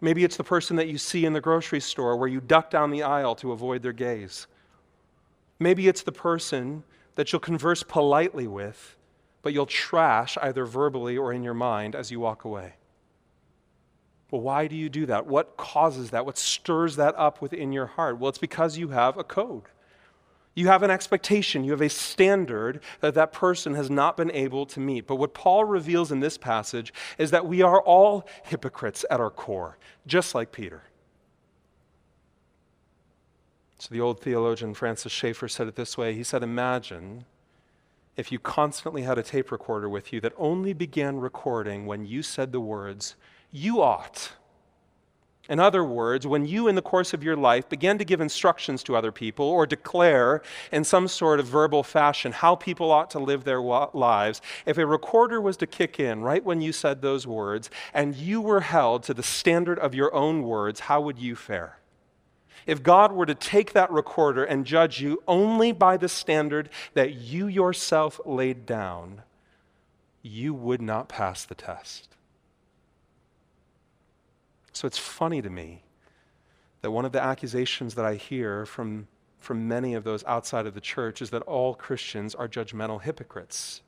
Maybe 0.00 0.24
it's 0.24 0.36
the 0.36 0.44
person 0.44 0.76
that 0.76 0.88
you 0.88 0.96
see 0.96 1.26
in 1.26 1.32
the 1.32 1.40
grocery 1.40 1.80
store 1.80 2.16
where 2.16 2.28
you 2.28 2.40
duck 2.40 2.70
down 2.70 2.90
the 2.90 3.02
aisle 3.02 3.34
to 3.36 3.52
avoid 3.52 3.82
their 3.82 3.92
gaze. 3.92 4.46
Maybe 5.58 5.88
it's 5.88 6.02
the 6.02 6.12
person 6.12 6.84
that 7.14 7.32
you'll 7.32 7.40
converse 7.40 7.82
politely 7.82 8.46
with, 8.46 8.96
but 9.42 9.52
you'll 9.52 9.66
trash 9.66 10.36
either 10.40 10.64
verbally 10.64 11.16
or 11.16 11.32
in 11.32 11.42
your 11.42 11.54
mind 11.54 11.94
as 11.94 12.10
you 12.10 12.20
walk 12.20 12.44
away. 12.44 12.74
Well, 14.30 14.40
why 14.40 14.66
do 14.66 14.74
you 14.74 14.88
do 14.88 15.06
that? 15.06 15.26
What 15.26 15.56
causes 15.56 16.10
that? 16.10 16.26
What 16.26 16.38
stirs 16.38 16.96
that 16.96 17.14
up 17.16 17.40
within 17.40 17.72
your 17.72 17.86
heart? 17.86 18.18
Well, 18.18 18.30
it's 18.30 18.38
because 18.38 18.76
you 18.76 18.88
have 18.88 19.16
a 19.16 19.24
code. 19.24 19.64
You 20.54 20.68
have 20.68 20.84
an 20.84 20.90
expectation, 20.90 21.64
you 21.64 21.72
have 21.72 21.80
a 21.80 21.88
standard 21.88 22.80
that 23.00 23.14
that 23.14 23.32
person 23.32 23.74
has 23.74 23.90
not 23.90 24.16
been 24.16 24.30
able 24.30 24.66
to 24.66 24.78
meet. 24.78 25.06
But 25.06 25.16
what 25.16 25.34
Paul 25.34 25.64
reveals 25.64 26.12
in 26.12 26.20
this 26.20 26.38
passage 26.38 26.94
is 27.18 27.32
that 27.32 27.46
we 27.46 27.60
are 27.62 27.80
all 27.82 28.26
hypocrites 28.44 29.04
at 29.10 29.20
our 29.20 29.30
core, 29.30 29.78
just 30.06 30.32
like 30.34 30.52
Peter. 30.52 30.84
So 33.78 33.88
the 33.90 34.00
old 34.00 34.20
theologian 34.20 34.74
Francis 34.74 35.12
Schaeffer 35.12 35.48
said 35.48 35.68
it 35.68 35.76
this 35.76 35.98
way 35.98 36.14
He 36.14 36.22
said, 36.22 36.42
Imagine 36.42 37.24
if 38.16 38.30
you 38.30 38.38
constantly 38.38 39.02
had 39.02 39.18
a 39.18 39.22
tape 39.22 39.50
recorder 39.50 39.88
with 39.88 40.12
you 40.12 40.20
that 40.20 40.32
only 40.36 40.72
began 40.72 41.16
recording 41.16 41.86
when 41.86 42.06
you 42.06 42.22
said 42.22 42.52
the 42.52 42.60
words, 42.60 43.16
you 43.50 43.82
ought. 43.82 44.32
In 45.48 45.60
other 45.60 45.84
words, 45.84 46.26
when 46.26 46.46
you, 46.46 46.68
in 46.68 46.74
the 46.74 46.80
course 46.80 47.12
of 47.12 47.22
your 47.22 47.36
life, 47.36 47.68
began 47.68 47.98
to 47.98 48.04
give 48.04 48.22
instructions 48.22 48.82
to 48.84 48.96
other 48.96 49.12
people 49.12 49.44
or 49.44 49.66
declare 49.66 50.40
in 50.72 50.84
some 50.84 51.06
sort 51.06 51.38
of 51.38 51.46
verbal 51.46 51.82
fashion 51.82 52.32
how 52.32 52.54
people 52.54 52.90
ought 52.90 53.10
to 53.10 53.18
live 53.18 53.44
their 53.44 53.60
lives, 53.60 54.40
if 54.64 54.78
a 54.78 54.86
recorder 54.86 55.42
was 55.42 55.58
to 55.58 55.66
kick 55.66 56.00
in 56.00 56.22
right 56.22 56.42
when 56.42 56.62
you 56.62 56.72
said 56.72 57.02
those 57.02 57.26
words 57.26 57.68
and 57.92 58.14
you 58.14 58.40
were 58.40 58.60
held 58.60 59.02
to 59.02 59.12
the 59.12 59.22
standard 59.22 59.78
of 59.80 59.94
your 59.94 60.14
own 60.14 60.44
words, 60.44 60.80
how 60.80 61.02
would 61.02 61.18
you 61.18 61.36
fare? 61.36 61.78
If 62.66 62.82
God 62.82 63.12
were 63.12 63.26
to 63.26 63.34
take 63.34 63.72
that 63.72 63.90
recorder 63.90 64.44
and 64.44 64.64
judge 64.64 65.00
you 65.00 65.22
only 65.28 65.72
by 65.72 65.96
the 65.96 66.08
standard 66.08 66.70
that 66.94 67.14
you 67.14 67.46
yourself 67.46 68.20
laid 68.24 68.66
down, 68.66 69.22
you 70.22 70.54
would 70.54 70.80
not 70.80 71.08
pass 71.08 71.44
the 71.44 71.54
test. 71.54 72.08
So 74.72 74.86
it's 74.86 74.98
funny 74.98 75.42
to 75.42 75.50
me 75.50 75.82
that 76.80 76.90
one 76.90 77.04
of 77.04 77.12
the 77.12 77.22
accusations 77.22 77.94
that 77.94 78.04
I 78.04 78.14
hear 78.14 78.66
from, 78.66 79.06
from 79.40 79.68
many 79.68 79.94
of 79.94 80.04
those 80.04 80.24
outside 80.24 80.66
of 80.66 80.74
the 80.74 80.80
church 80.80 81.22
is 81.22 81.30
that 81.30 81.42
all 81.42 81.74
Christians 81.74 82.34
are 82.34 82.48
judgmental 82.48 83.00
hypocrites. 83.00 83.82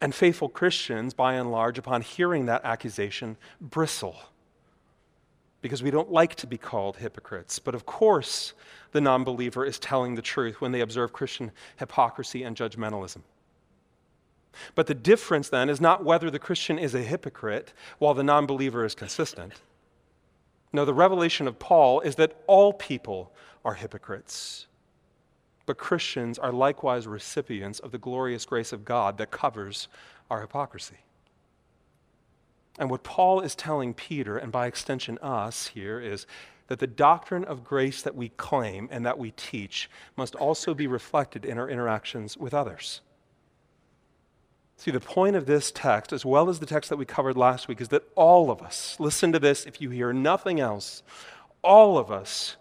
And 0.00 0.14
faithful 0.14 0.48
Christians, 0.48 1.12
by 1.12 1.34
and 1.34 1.52
large, 1.52 1.78
upon 1.78 2.00
hearing 2.00 2.46
that 2.46 2.64
accusation, 2.64 3.36
bristle 3.60 4.16
because 5.62 5.82
we 5.82 5.90
don't 5.90 6.10
like 6.10 6.34
to 6.36 6.46
be 6.46 6.58
called 6.58 6.96
hypocrites. 6.96 7.58
But 7.58 7.74
of 7.74 7.86
course, 7.86 8.54
the 8.92 9.00
non 9.00 9.24
believer 9.24 9.64
is 9.64 9.78
telling 9.78 10.14
the 10.14 10.22
truth 10.22 10.60
when 10.60 10.72
they 10.72 10.80
observe 10.80 11.12
Christian 11.12 11.52
hypocrisy 11.76 12.42
and 12.42 12.56
judgmentalism. 12.56 13.22
But 14.74 14.86
the 14.86 14.94
difference 14.94 15.48
then 15.48 15.68
is 15.68 15.80
not 15.80 16.04
whether 16.04 16.30
the 16.30 16.38
Christian 16.38 16.78
is 16.78 16.94
a 16.94 17.02
hypocrite 17.02 17.72
while 17.98 18.14
the 18.14 18.24
non 18.24 18.46
believer 18.46 18.84
is 18.84 18.94
consistent. 18.94 19.54
No, 20.72 20.84
the 20.84 20.94
revelation 20.94 21.48
of 21.48 21.58
Paul 21.58 22.00
is 22.00 22.14
that 22.16 22.36
all 22.46 22.72
people 22.72 23.32
are 23.64 23.74
hypocrites. 23.74 24.66
But 25.66 25.78
Christians 25.78 26.38
are 26.38 26.52
likewise 26.52 27.06
recipients 27.06 27.80
of 27.80 27.90
the 27.90 27.98
glorious 27.98 28.44
grace 28.44 28.72
of 28.72 28.84
God 28.84 29.18
that 29.18 29.30
covers 29.30 29.88
our 30.30 30.40
hypocrisy. 30.40 30.98
And 32.80 32.88
what 32.88 33.02
Paul 33.02 33.42
is 33.42 33.54
telling 33.54 33.92
Peter, 33.92 34.38
and 34.38 34.50
by 34.50 34.66
extension 34.66 35.18
us 35.18 35.66
here, 35.66 36.00
is 36.00 36.26
that 36.68 36.78
the 36.78 36.86
doctrine 36.86 37.44
of 37.44 37.62
grace 37.62 38.00
that 38.00 38.16
we 38.16 38.30
claim 38.30 38.88
and 38.90 39.04
that 39.04 39.18
we 39.18 39.32
teach 39.32 39.90
must 40.16 40.34
also 40.34 40.72
be 40.72 40.86
reflected 40.86 41.44
in 41.44 41.58
our 41.58 41.68
interactions 41.68 42.38
with 42.38 42.54
others. 42.54 43.02
See, 44.78 44.90
the 44.90 44.98
point 44.98 45.36
of 45.36 45.44
this 45.44 45.70
text, 45.70 46.10
as 46.10 46.24
well 46.24 46.48
as 46.48 46.58
the 46.58 46.64
text 46.64 46.88
that 46.88 46.96
we 46.96 47.04
covered 47.04 47.36
last 47.36 47.68
week, 47.68 47.82
is 47.82 47.88
that 47.88 48.08
all 48.14 48.50
of 48.50 48.62
us, 48.62 48.96
listen 48.98 49.30
to 49.32 49.38
this 49.38 49.66
if 49.66 49.82
you 49.82 49.90
hear 49.90 50.14
nothing 50.14 50.58
else, 50.58 51.02
all 51.60 51.98
of 51.98 52.10
us 52.10 52.56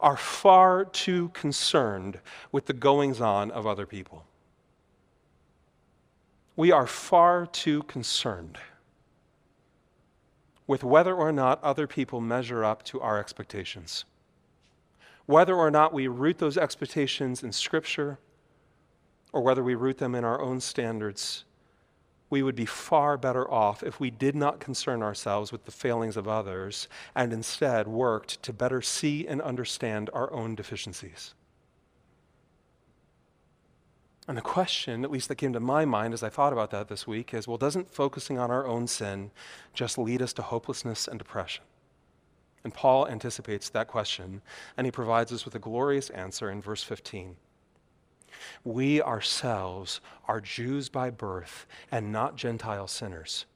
are 0.00 0.16
far 0.16 0.84
too 0.84 1.28
concerned 1.28 2.18
with 2.50 2.66
the 2.66 2.72
goings 2.72 3.20
on 3.20 3.52
of 3.52 3.68
other 3.68 3.86
people. 3.86 4.24
We 6.56 6.72
are 6.72 6.88
far 6.88 7.46
too 7.46 7.84
concerned 7.84 8.58
with 10.70 10.84
whether 10.84 11.16
or 11.16 11.32
not 11.32 11.60
other 11.64 11.88
people 11.88 12.20
measure 12.20 12.64
up 12.64 12.84
to 12.84 13.00
our 13.00 13.18
expectations. 13.18 14.04
Whether 15.26 15.56
or 15.56 15.68
not 15.68 15.92
we 15.92 16.06
root 16.06 16.38
those 16.38 16.56
expectations 16.56 17.42
in 17.42 17.50
Scripture 17.50 18.20
or 19.32 19.40
whether 19.42 19.64
we 19.64 19.74
root 19.74 19.98
them 19.98 20.14
in 20.14 20.22
our 20.22 20.40
own 20.40 20.60
standards 20.60 21.42
we 22.30 22.44
would 22.44 22.54
be 22.54 22.66
far 22.66 23.16
better 23.16 23.50
off 23.50 23.82
if 23.82 23.98
we 23.98 24.10
did 24.12 24.36
not 24.36 24.60
concern 24.60 25.02
ourselves 25.02 25.50
with 25.50 25.64
the 25.64 25.72
failings 25.72 26.16
of 26.16 26.28
others 26.28 26.86
and 27.16 27.32
instead 27.32 27.88
worked 27.88 28.40
to 28.44 28.52
better 28.52 28.80
see 28.80 29.26
and 29.26 29.42
understand 29.42 30.08
our 30.12 30.32
own 30.32 30.54
deficiencies. 30.54 31.34
And 34.30 34.36
the 34.36 34.42
question, 34.42 35.02
at 35.02 35.10
least 35.10 35.26
that 35.26 35.38
came 35.38 35.52
to 35.54 35.58
my 35.58 35.84
mind 35.84 36.14
as 36.14 36.22
I 36.22 36.28
thought 36.28 36.52
about 36.52 36.70
that 36.70 36.86
this 36.86 37.04
week, 37.04 37.34
is 37.34 37.48
well, 37.48 37.58
doesn't 37.58 37.92
focusing 37.92 38.38
on 38.38 38.48
our 38.48 38.64
own 38.64 38.86
sin 38.86 39.32
just 39.74 39.98
lead 39.98 40.22
us 40.22 40.32
to 40.34 40.42
hopelessness 40.42 41.08
and 41.08 41.18
depression? 41.18 41.64
And 42.62 42.72
Paul 42.72 43.08
anticipates 43.08 43.68
that 43.70 43.88
question, 43.88 44.40
and 44.76 44.86
he 44.86 44.92
provides 44.92 45.32
us 45.32 45.44
with 45.44 45.56
a 45.56 45.58
glorious 45.58 46.10
answer 46.10 46.48
in 46.48 46.62
verse 46.62 46.84
15. 46.84 47.34
We 48.62 49.02
ourselves 49.02 50.00
are 50.28 50.40
Jews 50.40 50.88
by 50.88 51.10
birth 51.10 51.66
and 51.90 52.12
not 52.12 52.36
Gentile 52.36 52.86
sinners. 52.86 53.46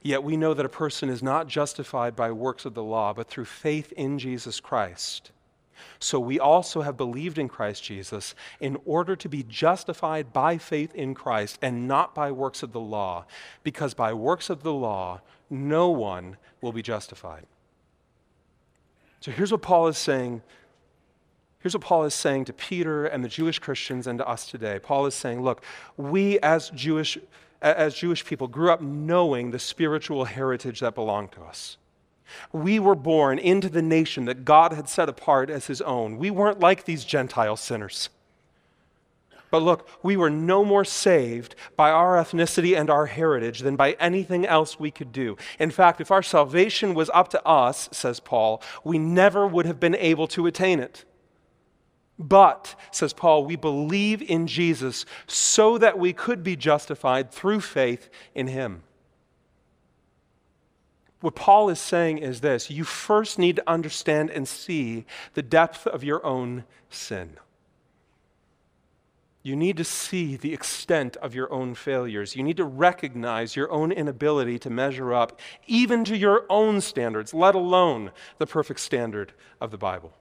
Yet 0.00 0.24
we 0.24 0.38
know 0.38 0.54
that 0.54 0.64
a 0.64 0.70
person 0.70 1.10
is 1.10 1.22
not 1.22 1.48
justified 1.48 2.16
by 2.16 2.32
works 2.32 2.64
of 2.64 2.72
the 2.72 2.82
law, 2.82 3.12
but 3.12 3.28
through 3.28 3.44
faith 3.44 3.92
in 3.92 4.18
Jesus 4.18 4.58
Christ. 4.58 5.32
So 5.98 6.18
we 6.20 6.38
also 6.38 6.82
have 6.82 6.96
believed 6.96 7.38
in 7.38 7.48
Christ 7.48 7.82
Jesus 7.82 8.34
in 8.60 8.76
order 8.84 9.16
to 9.16 9.28
be 9.28 9.42
justified 9.42 10.32
by 10.32 10.58
faith 10.58 10.94
in 10.94 11.14
Christ 11.14 11.58
and 11.62 11.88
not 11.88 12.14
by 12.14 12.32
works 12.32 12.62
of 12.62 12.72
the 12.72 12.80
law, 12.80 13.26
because 13.62 13.94
by 13.94 14.12
works 14.12 14.50
of 14.50 14.62
the 14.62 14.72
law, 14.72 15.20
no 15.50 15.88
one 15.88 16.36
will 16.60 16.72
be 16.72 16.82
justified. 16.82 17.46
So 19.20 19.30
here's 19.30 19.52
what 19.52 19.62
Paul 19.62 19.88
is 19.88 19.96
saying. 19.96 20.42
Here's 21.60 21.74
what 21.74 21.82
Paul 21.82 22.04
is 22.04 22.12
saying 22.12 22.44
to 22.44 22.52
Peter 22.52 23.06
and 23.06 23.24
the 23.24 23.28
Jewish 23.28 23.58
Christians 23.58 24.06
and 24.06 24.18
to 24.18 24.28
us 24.28 24.46
today. 24.46 24.78
Paul 24.78 25.06
is 25.06 25.14
saying, 25.14 25.42
look, 25.42 25.62
we 25.96 26.38
as 26.40 26.68
Jewish, 26.70 27.16
as 27.62 27.94
Jewish 27.94 28.22
people 28.24 28.48
grew 28.48 28.70
up 28.70 28.82
knowing 28.82 29.50
the 29.50 29.58
spiritual 29.58 30.26
heritage 30.26 30.80
that 30.80 30.94
belonged 30.94 31.32
to 31.32 31.40
us. 31.40 31.78
We 32.52 32.78
were 32.78 32.94
born 32.94 33.38
into 33.38 33.68
the 33.68 33.82
nation 33.82 34.24
that 34.24 34.44
God 34.44 34.72
had 34.72 34.88
set 34.88 35.08
apart 35.08 35.50
as 35.50 35.66
his 35.66 35.80
own. 35.82 36.16
We 36.16 36.30
weren't 36.30 36.60
like 36.60 36.84
these 36.84 37.04
Gentile 37.04 37.56
sinners. 37.56 38.08
But 39.50 39.62
look, 39.62 39.88
we 40.02 40.16
were 40.16 40.30
no 40.30 40.64
more 40.64 40.84
saved 40.84 41.54
by 41.76 41.92
our 41.92 42.16
ethnicity 42.16 42.76
and 42.76 42.90
our 42.90 43.06
heritage 43.06 43.60
than 43.60 43.76
by 43.76 43.92
anything 44.00 44.44
else 44.44 44.80
we 44.80 44.90
could 44.90 45.12
do. 45.12 45.36
In 45.60 45.70
fact, 45.70 46.00
if 46.00 46.10
our 46.10 46.24
salvation 46.24 46.92
was 46.92 47.08
up 47.14 47.28
to 47.28 47.46
us, 47.46 47.88
says 47.92 48.18
Paul, 48.18 48.60
we 48.82 48.98
never 48.98 49.46
would 49.46 49.64
have 49.64 49.78
been 49.78 49.94
able 49.94 50.26
to 50.28 50.48
attain 50.48 50.80
it. 50.80 51.04
But, 52.18 52.74
says 52.90 53.12
Paul, 53.12 53.44
we 53.44 53.54
believe 53.54 54.22
in 54.22 54.48
Jesus 54.48 55.04
so 55.28 55.78
that 55.78 56.00
we 56.00 56.12
could 56.12 56.42
be 56.42 56.56
justified 56.56 57.30
through 57.30 57.60
faith 57.60 58.08
in 58.34 58.48
him. 58.48 58.82
What 61.24 61.36
Paul 61.36 61.70
is 61.70 61.80
saying 61.80 62.18
is 62.18 62.42
this 62.42 62.70
you 62.70 62.84
first 62.84 63.38
need 63.38 63.56
to 63.56 63.66
understand 63.66 64.28
and 64.28 64.46
see 64.46 65.06
the 65.32 65.40
depth 65.40 65.86
of 65.86 66.04
your 66.04 66.22
own 66.22 66.64
sin. 66.90 67.38
You 69.42 69.56
need 69.56 69.78
to 69.78 69.84
see 69.84 70.36
the 70.36 70.52
extent 70.52 71.16
of 71.16 71.34
your 71.34 71.50
own 71.50 71.76
failures. 71.76 72.36
You 72.36 72.42
need 72.42 72.58
to 72.58 72.66
recognize 72.66 73.56
your 73.56 73.72
own 73.72 73.90
inability 73.90 74.58
to 74.58 74.68
measure 74.68 75.14
up, 75.14 75.40
even 75.66 76.04
to 76.04 76.14
your 76.14 76.44
own 76.50 76.82
standards, 76.82 77.32
let 77.32 77.54
alone 77.54 78.10
the 78.36 78.46
perfect 78.46 78.80
standard 78.80 79.32
of 79.62 79.70
the 79.70 79.78
Bible. 79.78 80.12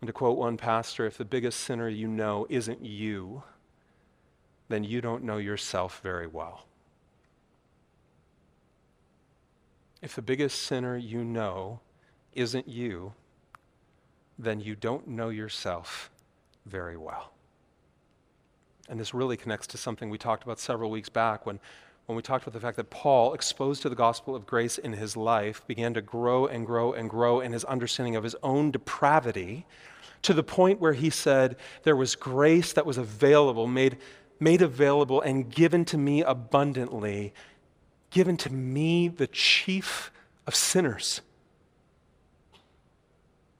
And 0.00 0.08
to 0.08 0.12
quote 0.12 0.38
one 0.38 0.56
pastor, 0.56 1.06
if 1.06 1.16
the 1.16 1.24
biggest 1.24 1.60
sinner 1.60 1.88
you 1.88 2.08
know 2.08 2.48
isn't 2.50 2.84
you, 2.84 3.44
then 4.68 4.82
you 4.82 5.00
don't 5.00 5.22
know 5.22 5.38
yourself 5.38 6.00
very 6.02 6.26
well. 6.26 6.66
If 10.02 10.16
the 10.16 10.22
biggest 10.22 10.62
sinner 10.62 10.96
you 10.96 11.22
know 11.24 11.80
isn't 12.34 12.66
you, 12.66 13.14
then 14.36 14.60
you 14.60 14.74
don't 14.74 15.06
know 15.06 15.28
yourself 15.28 16.10
very 16.66 16.96
well. 16.96 17.32
And 18.88 18.98
this 18.98 19.14
really 19.14 19.36
connects 19.36 19.68
to 19.68 19.78
something 19.78 20.10
we 20.10 20.18
talked 20.18 20.42
about 20.42 20.58
several 20.58 20.90
weeks 20.90 21.08
back 21.08 21.46
when, 21.46 21.60
when 22.06 22.16
we 22.16 22.22
talked 22.22 22.44
about 22.44 22.52
the 22.52 22.60
fact 22.60 22.76
that 22.78 22.90
Paul, 22.90 23.32
exposed 23.32 23.82
to 23.82 23.88
the 23.88 23.94
gospel 23.94 24.34
of 24.34 24.44
grace 24.44 24.76
in 24.76 24.92
his 24.92 25.16
life, 25.16 25.64
began 25.68 25.94
to 25.94 26.02
grow 26.02 26.46
and 26.46 26.66
grow 26.66 26.92
and 26.92 27.08
grow 27.08 27.40
in 27.40 27.52
his 27.52 27.64
understanding 27.64 28.16
of 28.16 28.24
his 28.24 28.34
own 28.42 28.72
depravity 28.72 29.66
to 30.22 30.34
the 30.34 30.42
point 30.42 30.80
where 30.80 30.94
he 30.94 31.10
said, 31.10 31.56
There 31.84 31.96
was 31.96 32.16
grace 32.16 32.72
that 32.72 32.86
was 32.86 32.98
available, 32.98 33.68
made, 33.68 33.98
made 34.40 34.62
available, 34.62 35.20
and 35.20 35.48
given 35.48 35.84
to 35.86 35.98
me 35.98 36.22
abundantly 36.22 37.32
given 38.12 38.36
to 38.38 38.52
me, 38.52 39.08
the 39.08 39.26
chief 39.26 40.12
of 40.46 40.54
sinners. 40.54 41.20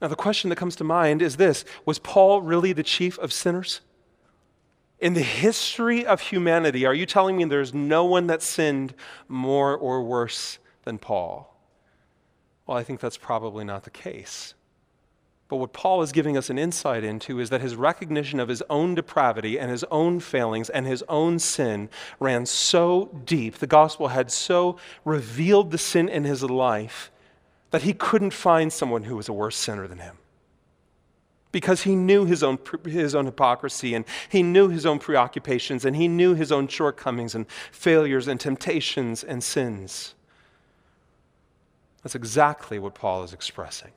Now, 0.00 0.08
the 0.08 0.16
question 0.16 0.50
that 0.50 0.56
comes 0.56 0.76
to 0.76 0.84
mind 0.84 1.22
is 1.22 1.36
this 1.36 1.64
Was 1.84 1.98
Paul 1.98 2.42
really 2.42 2.72
the 2.72 2.82
chief 2.82 3.18
of 3.18 3.32
sinners? 3.32 3.80
In 4.98 5.14
the 5.14 5.22
history 5.22 6.06
of 6.06 6.20
humanity, 6.20 6.86
are 6.86 6.94
you 6.94 7.06
telling 7.06 7.36
me 7.36 7.44
there's 7.44 7.74
no 7.74 8.04
one 8.04 8.28
that 8.28 8.42
sinned 8.42 8.94
more 9.26 9.76
or 9.76 10.02
worse 10.02 10.58
than 10.84 10.98
Paul? 10.98 11.56
Well, 12.66 12.76
I 12.76 12.84
think 12.84 13.00
that's 13.00 13.16
probably 13.16 13.64
not 13.64 13.82
the 13.82 13.90
case. 13.90 14.54
But 15.52 15.58
what 15.58 15.74
Paul 15.74 16.00
is 16.00 16.12
giving 16.12 16.38
us 16.38 16.48
an 16.48 16.58
insight 16.58 17.04
into 17.04 17.38
is 17.38 17.50
that 17.50 17.60
his 17.60 17.76
recognition 17.76 18.40
of 18.40 18.48
his 18.48 18.62
own 18.70 18.94
depravity 18.94 19.60
and 19.60 19.70
his 19.70 19.84
own 19.90 20.18
failings 20.18 20.70
and 20.70 20.86
his 20.86 21.04
own 21.10 21.38
sin 21.38 21.90
ran 22.18 22.46
so 22.46 23.10
deep, 23.26 23.58
the 23.58 23.66
gospel 23.66 24.08
had 24.08 24.32
so 24.32 24.78
revealed 25.04 25.70
the 25.70 25.76
sin 25.76 26.08
in 26.08 26.24
his 26.24 26.42
life 26.42 27.10
that 27.70 27.82
he 27.82 27.92
couldn't 27.92 28.30
find 28.30 28.72
someone 28.72 29.02
who 29.02 29.14
was 29.14 29.28
a 29.28 29.32
worse 29.34 29.54
sinner 29.54 29.86
than 29.86 29.98
him. 29.98 30.16
Because 31.50 31.82
he 31.82 31.96
knew 31.96 32.24
his 32.24 32.42
own, 32.42 32.58
his 32.86 33.14
own 33.14 33.26
hypocrisy 33.26 33.92
and 33.92 34.06
he 34.30 34.42
knew 34.42 34.70
his 34.70 34.86
own 34.86 34.98
preoccupations 34.98 35.84
and 35.84 35.94
he 35.94 36.08
knew 36.08 36.34
his 36.34 36.50
own 36.50 36.66
shortcomings 36.66 37.34
and 37.34 37.44
failures 37.70 38.26
and 38.26 38.40
temptations 38.40 39.22
and 39.22 39.44
sins. 39.44 40.14
That's 42.02 42.14
exactly 42.14 42.78
what 42.78 42.94
Paul 42.94 43.22
is 43.24 43.34
expressing. 43.34 43.90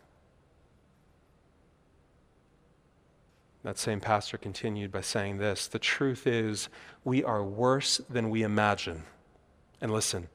That 3.66 3.80
same 3.80 4.00
pastor 4.00 4.38
continued 4.38 4.92
by 4.92 5.02
saying 5.02 5.40
this 5.40 5.68
The 5.68 5.80
truth 5.80 6.28
is, 6.28 6.70
we 7.04 7.24
are 7.24 7.44
worse 7.44 8.00
than 8.08 8.30
we 8.30 8.44
imagine. 8.44 9.06
And 9.82 9.92
listen, 9.92 10.28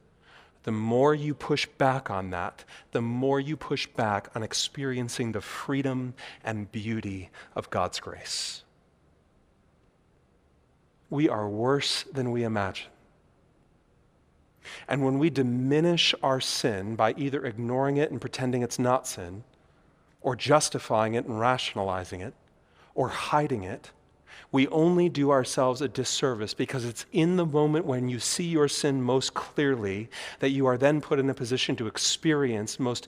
the 0.65 0.73
more 0.73 1.15
you 1.15 1.33
push 1.33 1.65
back 1.79 2.11
on 2.11 2.31
that, 2.31 2.65
the 2.91 3.01
more 3.01 3.39
you 3.39 3.57
push 3.57 3.87
back 3.87 4.31
on 4.35 4.43
experiencing 4.43 5.31
the 5.31 5.41
freedom 5.41 6.15
and 6.43 6.73
beauty 6.73 7.31
of 7.55 7.71
God's 7.71 8.01
grace. 8.01 8.65
We 11.09 11.29
are 11.29 11.49
worse 11.49 12.03
than 12.13 12.33
we 12.33 12.43
imagine. 12.43 12.91
And 14.89 15.05
when 15.05 15.21
we 15.21 15.31
diminish 15.31 16.17
our 16.21 16.41
sin 16.41 16.97
by 16.97 17.15
either 17.17 17.47
ignoring 17.47 17.97
it 17.97 18.11
and 18.11 18.21
pretending 18.21 18.63
it's 18.63 18.81
not 18.81 19.07
sin, 19.07 19.45
or 20.21 20.35
justifying 20.35 21.15
it 21.15 21.27
and 21.27 21.39
rationalizing 21.39 22.23
it, 22.23 22.35
or 22.95 23.09
hiding 23.09 23.63
it, 23.63 23.91
we 24.53 24.67
only 24.69 25.09
do 25.09 25.31
ourselves 25.31 25.81
a 25.81 25.89
disservice 25.89 26.55
because 26.55 26.85
it's 26.85 27.07
in 27.13 27.37
the 27.37 27.47
moment 27.47 27.87
when 27.87 28.09
you 28.09 28.19
see 28.19 28.45
your 28.45 28.69
sin 28.69 29.01
most 29.01 29.33
clearly 29.35 30.09
that 30.41 30.51
you 30.51 30.67
are 30.67 30.77
then 30.77 31.01
put 31.01 31.19
in 31.19 31.31
a 31.31 31.35
position 31.35 31.77
to 31.77 31.87
experience 31.87 32.81
most, 32.81 33.07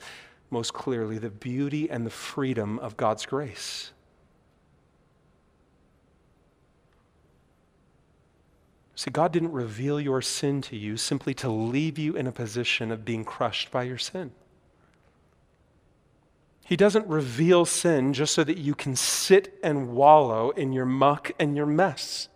most 0.51 0.73
clearly 0.73 1.19
the 1.19 1.31
beauty 1.31 1.91
and 1.91 2.07
the 2.07 2.11
freedom 2.11 2.79
of 2.79 2.97
God's 2.97 3.27
grace. 3.27 3.93
See, 8.95 9.11
God 9.11 9.33
didn't 9.33 9.51
reveal 9.51 10.01
your 10.01 10.23
sin 10.23 10.61
to 10.63 10.77
you 10.77 10.97
simply 10.97 11.35
to 11.35 11.51
leave 11.51 11.99
you 11.99 12.15
in 12.15 12.29
a 12.29 12.33
position 12.33 12.93
of 12.93 13.05
being 13.05 13.25
crushed 13.25 13.73
by 13.73 13.83
your 13.83 13.99
sin. 13.99 14.31
He 16.73 16.77
doesn't 16.77 17.07
reveal 17.07 17.67
sin 17.67 18.15
just 18.15 18.33
so 18.33 18.45
that 18.45 18.57
you 18.57 18.75
can 18.75 18.97
sit 18.97 19.59
and 19.63 19.95
wallow 19.95 20.49
in 20.53 20.73
your 20.73 20.87
muck 20.87 21.31
and 21.39 21.55
your 21.55 21.67
mess. 21.67 22.31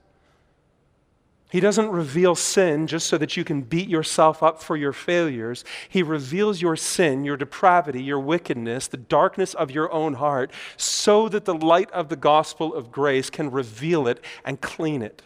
He 1.51 1.59
doesn't 1.59 1.89
reveal 1.89 2.35
sin 2.35 2.87
just 2.87 3.07
so 3.07 3.17
that 3.17 3.39
you 3.39 3.45
can 3.45 3.63
beat 3.63 3.89
yourself 3.89 4.43
up 4.43 4.63
for 4.63 4.77
your 4.77 4.93
failures. 4.93 5.65
He 5.89 6.03
reveals 6.03 6.61
your 6.61 6.77
sin, 6.77 7.25
your 7.25 7.39
depravity, 7.39 8.03
your 8.03 8.21
wickedness, 8.21 8.89
the 8.89 8.99
darkness 8.99 9.55
of 9.55 9.71
your 9.71 9.91
own 9.91 10.13
heart, 10.13 10.53
so 10.77 11.31
that 11.31 11.47
the 11.47 11.55
light 11.55 11.91
of 11.93 12.11
the 12.11 12.15
gospel 12.15 12.75
of 12.75 12.93
grace 12.93 13.31
can 13.31 13.51
reveal 13.51 14.07
it 14.07 14.23
and 14.45 14.61
clean 14.61 15.01
it. 15.01 15.23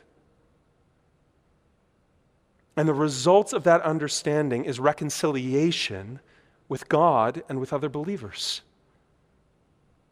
And 2.76 2.88
the 2.88 2.94
results 2.94 3.52
of 3.52 3.64
that 3.64 3.82
understanding 3.82 4.64
is 4.64 4.78
reconciliation 4.78 6.20
with 6.68 6.88
God 6.88 7.42
and 7.48 7.58
with 7.58 7.72
other 7.72 7.88
believers 7.88 8.62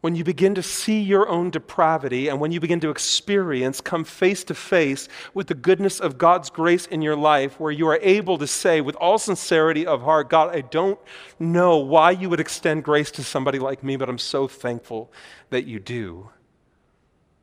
when 0.01 0.15
you 0.15 0.23
begin 0.23 0.55
to 0.55 0.63
see 0.63 1.01
your 1.01 1.27
own 1.27 1.49
depravity 1.49 2.29
and 2.29 2.39
when 2.39 2.51
you 2.51 2.59
begin 2.59 2.79
to 2.79 2.89
experience, 2.89 3.81
come 3.81 4.05
face 4.05 4.45
to 4.45 4.55
face 4.55 5.09
with 5.33 5.47
the 5.47 5.53
goodness 5.53 5.99
of 5.99 6.17
God's 6.17 6.49
grace 6.49 6.85
in 6.85 7.01
your 7.01 7.17
life, 7.17 7.59
where 7.59 7.71
you 7.71 7.87
are 7.87 7.99
able 8.01 8.37
to 8.37 8.47
say 8.47 8.79
with 8.79 8.95
all 8.95 9.17
sincerity 9.17 9.85
of 9.85 10.01
heart, 10.01 10.29
God, 10.29 10.55
I 10.55 10.61
don't 10.61 10.97
know 11.37 11.77
why 11.77 12.11
you 12.11 12.29
would 12.29 12.39
extend 12.39 12.85
grace 12.85 13.11
to 13.11 13.23
somebody 13.23 13.59
like 13.59 13.83
me, 13.83 13.97
but 13.97 14.07
I'm 14.07 14.17
so 14.17 14.47
thankful 14.47 15.11
that 15.49 15.65
you 15.65 15.79
do. 15.79 16.29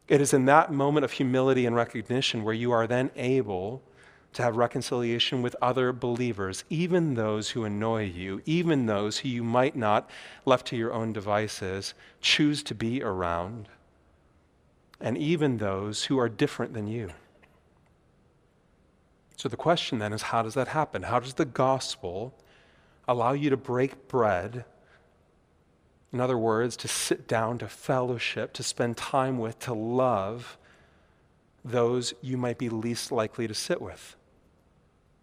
It 0.08 0.22
is 0.22 0.32
in 0.32 0.46
that 0.46 0.72
moment 0.72 1.04
of 1.04 1.12
humility 1.12 1.66
and 1.66 1.76
recognition 1.76 2.42
where 2.42 2.54
you 2.54 2.72
are 2.72 2.86
then 2.86 3.10
able 3.16 3.82
to 4.36 4.42
have 4.42 4.56
reconciliation 4.56 5.42
with 5.42 5.56
other 5.60 5.92
believers, 5.92 6.64
even 6.70 7.14
those 7.14 7.50
who 7.50 7.64
annoy 7.64 8.04
you, 8.04 8.42
even 8.44 8.86
those 8.86 9.18
who 9.18 9.28
you 9.28 9.42
might 9.42 9.74
not, 9.74 10.08
left 10.44 10.66
to 10.66 10.76
your 10.76 10.92
own 10.92 11.12
devices, 11.12 11.94
choose 12.20 12.62
to 12.62 12.74
be 12.74 13.02
around, 13.02 13.68
and 15.00 15.16
even 15.18 15.56
those 15.56 16.04
who 16.04 16.18
are 16.18 16.28
different 16.28 16.74
than 16.74 16.86
you. 16.86 17.10
So 19.36 19.48
the 19.48 19.56
question 19.56 19.98
then 19.98 20.12
is 20.12 20.22
how 20.22 20.42
does 20.42 20.54
that 20.54 20.68
happen? 20.68 21.04
How 21.04 21.18
does 21.18 21.34
the 21.34 21.44
gospel 21.44 22.34
allow 23.08 23.32
you 23.32 23.50
to 23.50 23.56
break 23.56 24.08
bread 24.08 24.64
In 26.12 26.20
other 26.20 26.38
words, 26.38 26.76
to 26.78 26.88
sit 26.88 27.28
down, 27.28 27.58
to 27.58 27.68
fellowship, 27.68 28.52
to 28.54 28.62
spend 28.62 28.96
time 28.96 29.38
with, 29.38 29.58
to 29.60 29.74
love 29.74 30.56
those 31.64 32.14
you 32.22 32.36
might 32.36 32.58
be 32.58 32.68
least 32.68 33.10
likely 33.10 33.46
to 33.46 33.54
sit 33.54 33.82
with. 33.82 34.16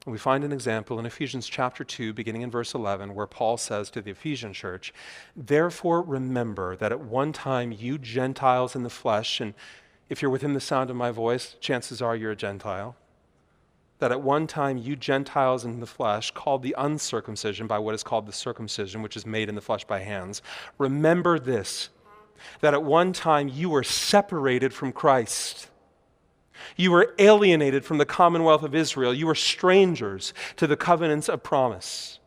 We 0.06 0.18
find 0.18 0.44
an 0.44 0.52
example 0.52 1.00
in 1.00 1.06
Ephesians 1.06 1.48
chapter 1.48 1.86
2, 1.86 2.12
beginning 2.12 2.42
in 2.42 2.52
verse 2.52 2.74
11, 2.74 3.16
where 3.16 3.26
Paul 3.26 3.56
says 3.56 3.90
to 3.92 4.02
the 4.02 4.12
Ephesian 4.12 4.52
church, 4.52 4.94
Therefore 5.34 6.02
remember 6.02 6.76
that 6.76 6.92
at 6.92 7.00
one 7.00 7.32
time 7.32 7.72
you 7.72 7.98
Gentiles 7.98 8.76
in 8.76 8.84
the 8.84 8.90
flesh, 8.90 9.40
and 9.40 9.54
if 10.10 10.22
you're 10.22 10.32
within 10.32 10.54
the 10.54 10.60
sound 10.60 10.90
of 10.90 10.98
my 10.98 11.12
voice, 11.12 11.56
chances 11.62 12.02
are 12.02 12.18
you're 12.18 12.32
a 12.32 12.36
Gentile, 12.36 12.98
that 14.00 14.12
at 14.12 14.22
one 14.22 14.46
time 14.46 14.78
you 14.78 14.98
Gentiles 14.98 15.64
in 15.64 15.80
the 15.80 15.88
flesh, 15.88 16.32
called 16.32 16.64
the 16.64 16.76
uncircumcision 16.78 17.66
by 17.66 17.80
what 17.80 17.96
is 17.96 18.04
called 18.04 18.26
the 18.26 18.34
circumcision, 18.34 19.02
which 19.02 19.16
is 19.16 19.26
made 19.26 19.48
in 19.48 19.56
the 19.56 19.62
flesh 19.62 19.86
by 19.86 20.00
hands, 20.00 20.42
remember 20.78 21.40
this, 21.40 21.88
that 22.60 22.74
at 22.74 22.84
one 22.84 23.14
time 23.14 23.48
you 23.48 23.70
were 23.70 23.84
separated 23.84 24.74
from 24.74 24.92
Christ 24.92 25.70
you 26.76 26.92
were 26.92 27.14
alienated 27.20 27.86
from 27.86 27.98
the 27.98 28.06
commonwealth 28.06 28.64
of 28.64 28.76
Israel. 28.76 29.14
You 29.14 29.28
were 29.28 29.36
strangers 29.36 30.34
to 30.58 30.68
the 30.68 30.78
covenants 30.78 31.30
of 31.30 31.44
promise, 31.44 32.20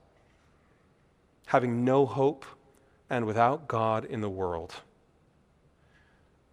having 1.47 1.85
no 1.85 2.07
hope 2.07 2.45
and 3.09 3.25
without 3.25 3.69
God 3.69 4.05
in 4.05 4.21
the 4.21 4.31
world. 4.31 4.75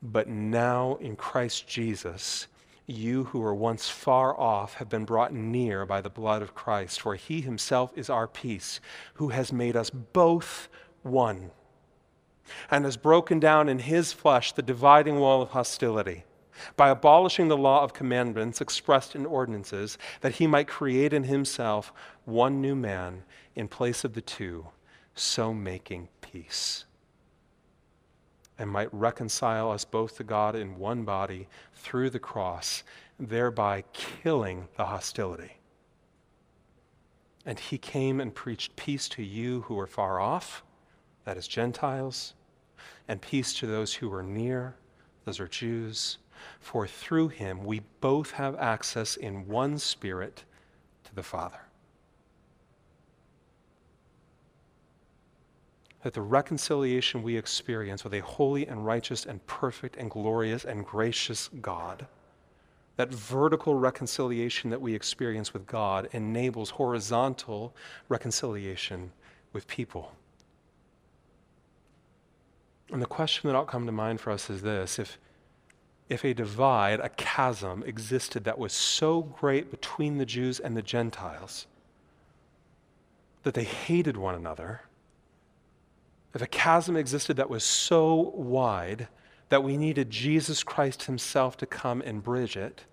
But 0.02 0.28
now 0.28 0.98
in 1.00 1.16
Christ 1.16 1.68
Jesus, 1.68 2.48
you 2.86 3.26
who 3.26 3.40
were 3.40 3.56
once 3.56 3.90
far 3.90 4.38
off 4.38 4.76
have 4.76 4.90
been 4.90 5.06
brought 5.06 5.34
near 5.34 5.86
by 5.86 6.02
the 6.02 6.10
blood 6.10 6.42
of 6.42 6.54
Christ, 6.54 7.00
for 7.00 7.16
he 7.16 7.42
himself 7.42 7.92
is 7.96 8.10
our 8.10 8.28
peace, 8.28 8.82
who 9.16 9.30
has 9.30 9.54
made 9.54 9.76
us 9.78 9.90
both 9.90 10.68
one, 11.02 11.52
and 12.70 12.84
has 12.84 12.98
broken 12.98 13.40
down 13.40 13.70
in 13.70 13.80
his 13.80 14.12
flesh 14.12 14.52
the 14.52 14.62
dividing 14.62 15.20
wall 15.20 15.42
of 15.42 15.52
hostility 15.52 16.26
by 16.76 16.90
abolishing 16.90 17.48
the 17.48 17.58
law 17.58 17.84
of 17.84 17.94
commandments 17.94 18.62
expressed 18.62 19.16
in 19.16 19.26
ordinances, 19.26 19.98
that 20.22 20.36
he 20.36 20.48
might 20.48 20.68
create 20.68 21.14
in 21.14 21.24
himself 21.24 21.94
one 22.26 22.62
new 22.62 22.76
man 22.76 23.24
in 23.56 23.68
place 23.68 24.04
of 24.04 24.14
the 24.14 24.22
two, 24.22 24.68
so 25.16 25.54
making 25.54 26.08
peace, 26.22 26.86
and 28.58 28.70
might 28.70 28.94
reconcile 28.94 29.72
us 29.72 29.86
both 29.86 30.18
to 30.18 30.24
God 30.24 30.56
in 30.56 30.80
one 30.80 31.04
body 31.04 31.48
through 31.74 32.10
the 32.10 32.20
cross, 32.20 32.84
thereby 33.20 33.84
killing 33.94 34.68
the 34.78 34.86
hostility. 34.86 35.58
And 37.46 37.60
he 37.60 37.78
came 37.78 38.22
and 38.22 38.34
preached 38.34 38.76
peace 38.76 39.10
to 39.10 39.24
you 39.24 39.62
who 39.62 39.78
are 39.80 39.88
far 39.88 40.20
off, 40.20 40.64
that 41.26 41.38
is, 41.38 41.48
Gentiles, 41.48 42.34
and 43.08 43.22
peace 43.22 43.54
to 43.56 43.68
those 43.68 43.94
who 43.94 44.12
are 44.14 44.24
near, 44.24 44.76
those 45.26 45.40
are 45.40 45.48
Jews 45.48 46.18
for 46.60 46.88
through 46.88 47.30
him 47.30 47.64
we 47.64 47.82
both 48.02 48.32
have 48.32 48.56
access 48.56 49.16
in 49.16 49.48
one 49.48 49.78
spirit 49.78 50.44
to 51.04 51.16
the 51.16 51.24
Father. 51.24 51.60
That 56.04 56.14
the 56.14 56.22
reconciliation 56.22 57.24
we 57.24 57.38
experience 57.38 58.04
with 58.04 58.14
a 58.14 58.20
holy 58.20 58.68
and 58.68 58.86
righteous 58.86 59.26
and 59.26 59.46
perfect 59.48 59.96
and 59.96 60.12
glorious 60.12 60.66
and 60.66 60.86
gracious 60.86 61.50
God, 61.62 62.06
that 62.98 63.10
vertical 63.10 63.76
reconciliation 63.76 64.70
that 64.70 64.82
we 64.82 64.94
experience 64.94 65.54
with 65.54 65.66
God 65.66 66.10
enables 66.12 66.72
horizontal 66.72 67.74
reconciliation 68.10 69.12
with 69.54 69.68
people. 69.68 70.12
And 72.92 73.02
the 73.02 73.08
question 73.08 73.50
that 73.50 73.56
ought 73.56 73.68
come 73.68 73.86
to 73.86 73.92
mind 73.92 74.22
for 74.22 74.32
us 74.32 74.50
is 74.50 74.62
this 74.62 75.00
if, 75.00 75.18
if 76.14 76.24
a 76.24 76.34
divide, 76.34 77.00
a 77.00 77.10
chasm 77.10 77.84
existed 77.86 78.44
that 78.44 78.60
was 78.60 78.72
so 78.72 79.22
great 79.22 79.72
between 79.72 80.18
the 80.20 80.26
Jews 80.26 80.60
and 80.60 80.78
the 80.78 80.82
Gentiles 80.82 81.66
that 83.42 83.56
they 83.56 83.64
hated 83.64 84.16
one 84.16 84.36
another, 84.36 84.82
if 86.34 86.42
a 86.42 86.48
chasm 86.48 86.96
existed 86.96 87.36
that 87.38 87.50
was 87.50 87.64
so 87.64 88.14
wide 88.36 89.08
that 89.50 89.64
we 89.64 89.76
needed 89.76 90.10
Jesus 90.10 90.64
Christ 90.64 91.04
Himself 91.04 91.58
to 91.58 91.66
come 91.66 92.02
and 92.02 92.24
bridge 92.24 92.56
it, 92.56 92.84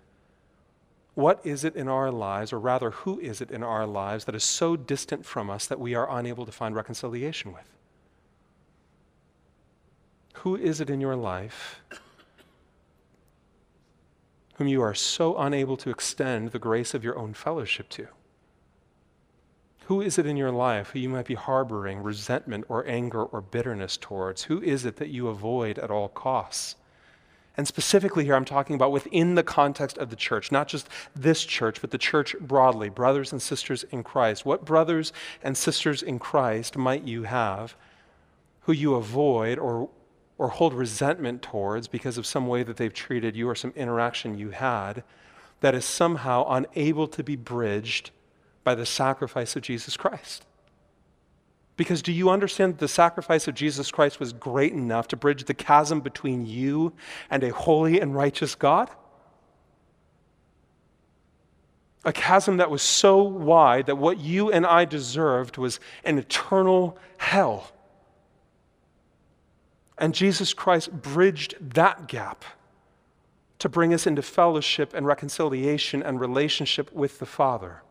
what 1.15 1.41
is 1.45 1.65
it 1.65 1.77
in 1.77 1.89
our 1.89 2.11
lives, 2.11 2.53
or 2.53 2.59
rather, 2.59 2.91
who 2.91 3.21
is 3.21 3.41
it 3.41 3.51
in 3.51 3.63
our 3.63 3.87
lives 3.87 4.25
that 4.25 4.35
is 4.35 4.45
so 4.45 4.77
distant 4.77 5.27
from 5.27 5.51
us 5.51 5.67
that 5.67 5.81
we 5.81 5.95
are 5.95 6.11
unable 6.19 6.47
to 6.47 6.53
find 6.53 6.75
reconciliation 6.75 7.53
with? 7.53 7.69
Who 10.37 10.57
is 10.57 10.81
it 10.81 10.89
in 10.89 11.01
your 11.01 11.17
life 11.17 11.81
whom 14.61 14.69
you 14.69 14.83
are 14.83 14.95
so 14.95 15.39
unable 15.39 15.75
to 15.75 15.89
extend 15.89 16.51
the 16.51 16.59
grace 16.59 16.93
of 16.93 17.03
your 17.03 17.19
own 17.19 17.33
fellowship 17.33 17.89
to? 17.89 18.07
Who 19.87 20.03
is 20.03 20.19
it 20.19 20.27
in 20.27 20.37
your 20.37 20.51
life 20.51 20.91
who 20.91 20.99
you 20.99 21.09
might 21.09 21.25
be 21.25 21.35
harboring 21.35 22.03
resentment 22.03 22.67
or 22.69 22.87
anger 22.87 23.25
or 23.25 23.41
bitterness 23.41 23.97
towards? 23.97 24.43
Who 24.43 24.61
is 24.61 24.85
it 24.85 24.97
that 24.97 25.09
you 25.09 25.29
avoid 25.29 25.79
at 25.79 25.91
all 25.91 26.11
costs? 26.11 26.77
And 27.57 27.67
specifically, 27.67 28.27
here 28.27 28.35
I'm 28.35 28.45
talking 28.45 28.77
about 28.77 28.93
within 28.93 29.35
the 29.35 29.43
context 29.43 29.97
of 29.97 30.11
the 30.11 30.15
church, 30.15 30.53
not 30.53 30.69
just 30.69 30.91
this 31.17 31.43
church, 31.43 31.81
but 31.81 31.91
the 31.91 31.97
church 31.97 32.37
broadly, 32.39 32.91
brothers 32.91 33.33
and 33.33 33.41
sisters 33.41 33.85
in 33.85 34.03
Christ. 34.03 34.45
What 34.45 34.67
brothers 34.67 35.11
and 35.43 35.57
sisters 35.57 36.03
in 36.03 36.19
Christ 36.19 36.77
might 36.77 37.05
you 37.05 37.23
have 37.23 37.75
who 38.65 38.73
you 38.73 38.95
avoid 38.95 39.59
or 39.59 39.89
or 40.41 40.49
hold 40.49 40.73
resentment 40.73 41.43
towards 41.43 41.87
because 41.87 42.17
of 42.17 42.25
some 42.25 42.47
way 42.47 42.63
that 42.63 42.79
they've 42.79 42.95
treated 42.95 43.37
you 43.37 43.47
or 43.47 43.55
some 43.55 43.75
interaction 43.77 44.39
you 44.39 44.49
had 44.49 45.05
that 45.61 45.75
is 45.75 45.85
somehow 45.85 46.47
unable 46.49 47.07
to 47.07 47.23
be 47.23 47.37
bridged 47.37 48.11
by 48.65 48.75
the 48.75 48.87
sacrifice 48.87 49.55
of 49.55 49.61
Jesus 49.61 49.99
Christ. 49.99 50.47
Because 51.77 52.01
do 52.01 52.11
you 52.11 52.31
understand 52.31 52.73
that 52.73 52.81
the 52.81 52.89
sacrifice 52.89 53.49
of 53.49 53.55
Jesus 53.55 53.91
Christ 53.91 54.19
was 54.19 54.33
great 54.33 54.73
enough 54.73 55.09
to 55.09 55.17
bridge 55.17 55.45
the 55.45 55.53
chasm 55.53 56.01
between 56.01 56.47
you 56.47 56.95
and 57.29 57.45
a 57.45 57.53
holy 57.53 58.01
and 58.01 58.15
righteous 58.15 58.55
God? 58.55 58.89
A 62.07 62.15
chasm 62.15 62.57
that 62.57 62.71
was 62.71 62.81
so 62.81 63.23
wide 63.23 63.85
that 63.87 63.99
what 63.99 64.19
you 64.19 64.51
and 64.51 64.65
I 64.65 64.87
deserved 64.87 65.59
was 65.59 65.81
an 66.03 66.17
eternal 66.17 66.97
hell. 67.19 67.71
And 70.01 70.15
Jesus 70.15 70.55
Christ 70.55 70.91
bridged 70.91 71.55
that 71.61 72.09
gap 72.09 72.45
to 73.59 73.69
bring 73.69 73.93
us 73.93 74.07
into 74.07 74.23
fellowship 74.23 74.95
and 74.95 75.07
reconciliation 75.07 76.03
and 76.03 76.19
relationship 76.19 76.91
with 76.93 77.19
the 77.19 77.27
Father. 77.27 77.83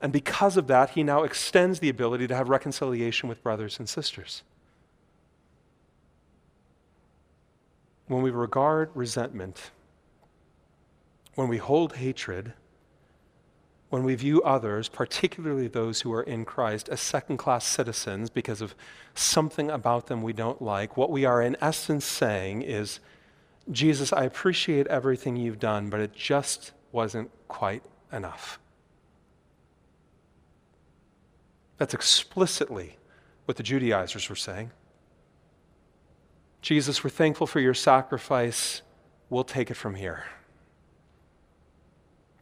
And 0.00 0.12
because 0.12 0.56
of 0.56 0.66
that, 0.66 0.90
he 0.90 1.04
now 1.04 1.22
extends 1.22 1.78
the 1.78 1.88
ability 1.88 2.26
to 2.26 2.34
have 2.34 2.48
reconciliation 2.48 3.28
with 3.28 3.42
brothers 3.44 3.78
and 3.78 3.88
sisters. 3.88 4.42
When 8.08 8.22
we 8.22 8.30
regard 8.30 8.90
resentment, 8.94 9.70
when 11.36 11.46
we 11.46 11.58
hold 11.58 11.94
hatred, 11.94 12.52
when 13.88 14.02
we 14.02 14.14
view 14.14 14.42
others, 14.42 14.88
particularly 14.88 15.68
those 15.68 16.00
who 16.00 16.12
are 16.12 16.22
in 16.22 16.44
Christ, 16.44 16.88
as 16.88 17.00
second 17.00 17.36
class 17.36 17.64
citizens 17.64 18.30
because 18.30 18.60
of 18.60 18.74
something 19.14 19.70
about 19.70 20.06
them 20.06 20.22
we 20.22 20.32
don't 20.32 20.60
like, 20.60 20.96
what 20.96 21.10
we 21.10 21.24
are 21.24 21.40
in 21.40 21.56
essence 21.60 22.04
saying 22.04 22.62
is, 22.62 22.98
Jesus, 23.70 24.12
I 24.12 24.24
appreciate 24.24 24.86
everything 24.88 25.36
you've 25.36 25.60
done, 25.60 25.88
but 25.88 26.00
it 26.00 26.12
just 26.12 26.72
wasn't 26.92 27.30
quite 27.48 27.82
enough. 28.12 28.58
That's 31.78 31.94
explicitly 31.94 32.96
what 33.44 33.56
the 33.56 33.62
Judaizers 33.62 34.28
were 34.28 34.36
saying. 34.36 34.70
Jesus, 36.62 37.04
we're 37.04 37.10
thankful 37.10 37.46
for 37.46 37.60
your 37.60 37.74
sacrifice. 37.74 38.82
We'll 39.30 39.44
take 39.44 39.70
it 39.70 39.74
from 39.74 39.94
here 39.94 40.24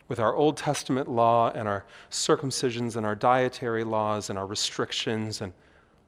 with 0.09 0.21
our 0.21 0.35
Old 0.35 0.57
Testament 0.57 1.09
law 1.09 1.51
and 1.51 1.67
our 1.67 1.85
circumcisions 2.11 2.97
and 2.97 3.07
our 3.07 3.15
dietary 3.15 3.85
laws 3.85 4.29
and 4.29 4.39
our 4.39 4.47
restrictions 4.47 5.41
and 5.41 5.53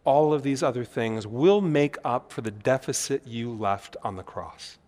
all 0.04 0.32
of 0.32 0.42
these 0.42 0.62
other 0.62 0.84
things 0.84 1.26
will 1.26 1.60
make 1.60 1.96
up 2.04 2.32
for 2.32 2.40
the 2.40 2.50
deficit 2.50 3.26
you 3.26 3.50
left 3.50 3.96
on 4.04 4.16
the 4.16 4.22
cross. 4.22 4.78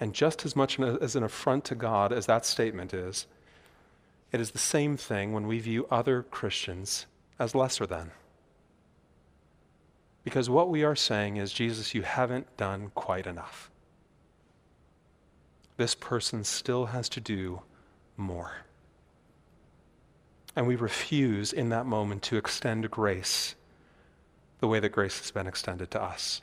And 0.00 0.14
just 0.14 0.44
as 0.44 0.56
much 0.56 0.80
as 0.80 1.14
an 1.14 1.22
affront 1.22 1.64
to 1.66 1.74
God 1.74 2.12
as 2.12 2.26
that 2.26 2.46
statement 2.46 2.94
is, 2.94 3.26
it 4.32 4.40
is 4.40 4.50
the 4.50 4.58
same 4.58 4.96
thing 4.96 5.32
when 5.32 5.46
we 5.46 5.58
view 5.58 5.86
other 5.90 6.22
Christians 6.22 7.06
as 7.38 7.54
lesser 7.54 7.86
than. 7.86 8.10
Because 10.24 10.48
what 10.48 10.70
we 10.70 10.82
are 10.82 10.96
saying 10.96 11.36
is, 11.36 11.52
Jesus, 11.52 11.94
you 11.94 12.02
haven't 12.02 12.56
done 12.56 12.90
quite 12.94 13.26
enough 13.26 13.70
this 15.76 15.94
person 15.94 16.44
still 16.44 16.86
has 16.86 17.08
to 17.10 17.20
do 17.20 17.62
more. 18.16 18.52
And 20.56 20.66
we 20.66 20.76
refuse 20.76 21.52
in 21.52 21.70
that 21.70 21.86
moment 21.86 22.22
to 22.24 22.36
extend 22.36 22.90
grace 22.90 23.54
the 24.60 24.68
way 24.68 24.80
that 24.80 24.90
grace 24.90 25.18
has 25.18 25.30
been 25.30 25.46
extended 25.46 25.90
to 25.90 26.02
us. 26.02 26.42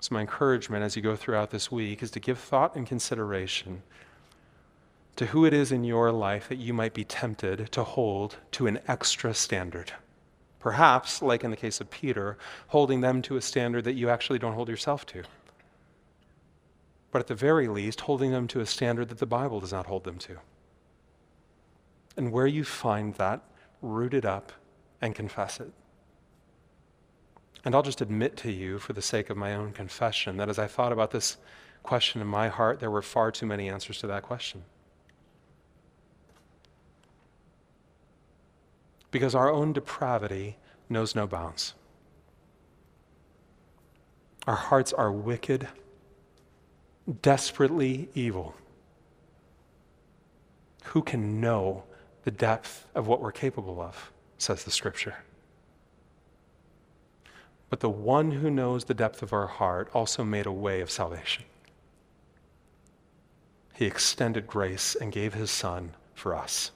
So, 0.00 0.14
my 0.14 0.22
encouragement 0.22 0.82
as 0.82 0.96
you 0.96 1.02
go 1.02 1.14
throughout 1.14 1.50
this 1.50 1.70
week 1.70 2.02
is 2.02 2.10
to 2.12 2.20
give 2.20 2.38
thought 2.38 2.74
and 2.74 2.86
consideration 2.86 3.82
to 5.16 5.26
who 5.26 5.44
it 5.44 5.52
is 5.52 5.70
in 5.70 5.84
your 5.84 6.10
life 6.10 6.48
that 6.48 6.56
you 6.56 6.72
might 6.72 6.94
be 6.94 7.04
tempted 7.04 7.70
to 7.72 7.84
hold 7.84 8.36
to 8.52 8.66
an 8.66 8.80
extra 8.88 9.34
standard. 9.34 9.92
Perhaps, 10.58 11.20
like 11.20 11.44
in 11.44 11.50
the 11.50 11.56
case 11.56 11.80
of 11.80 11.90
Peter, 11.90 12.38
holding 12.68 13.02
them 13.02 13.20
to 13.22 13.36
a 13.36 13.42
standard 13.42 13.84
that 13.84 13.92
you 13.92 14.08
actually 14.08 14.38
don't 14.38 14.54
hold 14.54 14.68
yourself 14.68 15.04
to. 15.06 15.22
But 17.10 17.20
at 17.20 17.26
the 17.26 17.34
very 17.34 17.66
least, 17.66 18.02
holding 18.02 18.30
them 18.30 18.46
to 18.48 18.60
a 18.60 18.66
standard 18.66 19.08
that 19.08 19.18
the 19.18 19.26
Bible 19.26 19.60
does 19.60 19.72
not 19.72 19.86
hold 19.86 20.04
them 20.04 20.18
to. 20.18 20.38
And 22.16 22.32
where 22.32 22.46
you 22.46 22.64
find 22.64 23.14
that, 23.14 23.42
root 23.82 24.14
it 24.14 24.24
up 24.24 24.52
and 25.00 25.14
confess 25.14 25.58
it. 25.60 25.72
And 27.64 27.74
I'll 27.74 27.82
just 27.82 28.00
admit 28.00 28.36
to 28.38 28.50
you, 28.50 28.78
for 28.78 28.92
the 28.92 29.02
sake 29.02 29.28
of 29.28 29.36
my 29.36 29.54
own 29.54 29.72
confession, 29.72 30.36
that 30.38 30.48
as 30.48 30.58
I 30.58 30.66
thought 30.66 30.92
about 30.92 31.10
this 31.10 31.36
question 31.82 32.20
in 32.20 32.26
my 32.26 32.48
heart, 32.48 32.80
there 32.80 32.90
were 32.90 33.02
far 33.02 33.30
too 33.30 33.46
many 33.46 33.68
answers 33.68 33.98
to 33.98 34.06
that 34.06 34.22
question. 34.22 34.62
Because 39.10 39.34
our 39.34 39.50
own 39.50 39.72
depravity 39.72 40.56
knows 40.88 41.14
no 41.14 41.26
bounds. 41.26 41.74
Our 44.46 44.54
hearts 44.54 44.92
are 44.92 45.12
wicked, 45.12 45.68
desperately 47.12 48.08
evil. 48.14 48.54
Who 50.86 51.02
can 51.02 51.40
know 51.40 51.84
the 52.24 52.30
depth 52.30 52.86
of 52.94 53.06
what 53.06 53.20
we're 53.20 53.32
capable 53.32 53.80
of, 53.80 54.12
says 54.38 54.64
the 54.64 54.70
scripture. 54.70 55.16
But 57.68 57.80
the 57.80 57.88
one 57.88 58.32
who 58.32 58.50
knows 58.50 58.84
the 58.84 58.94
depth 58.94 59.22
of 59.22 59.32
our 59.32 59.46
heart 59.46 59.88
also 59.94 60.24
made 60.24 60.46
a 60.46 60.52
way 60.52 60.80
of 60.80 60.90
salvation. 60.90 61.44
He 63.74 63.86
extended 63.86 64.46
grace 64.46 64.94
and 64.94 65.12
gave 65.12 65.34
his 65.34 65.50
son 65.50 65.94
for 66.14 66.34
us. 66.34 66.72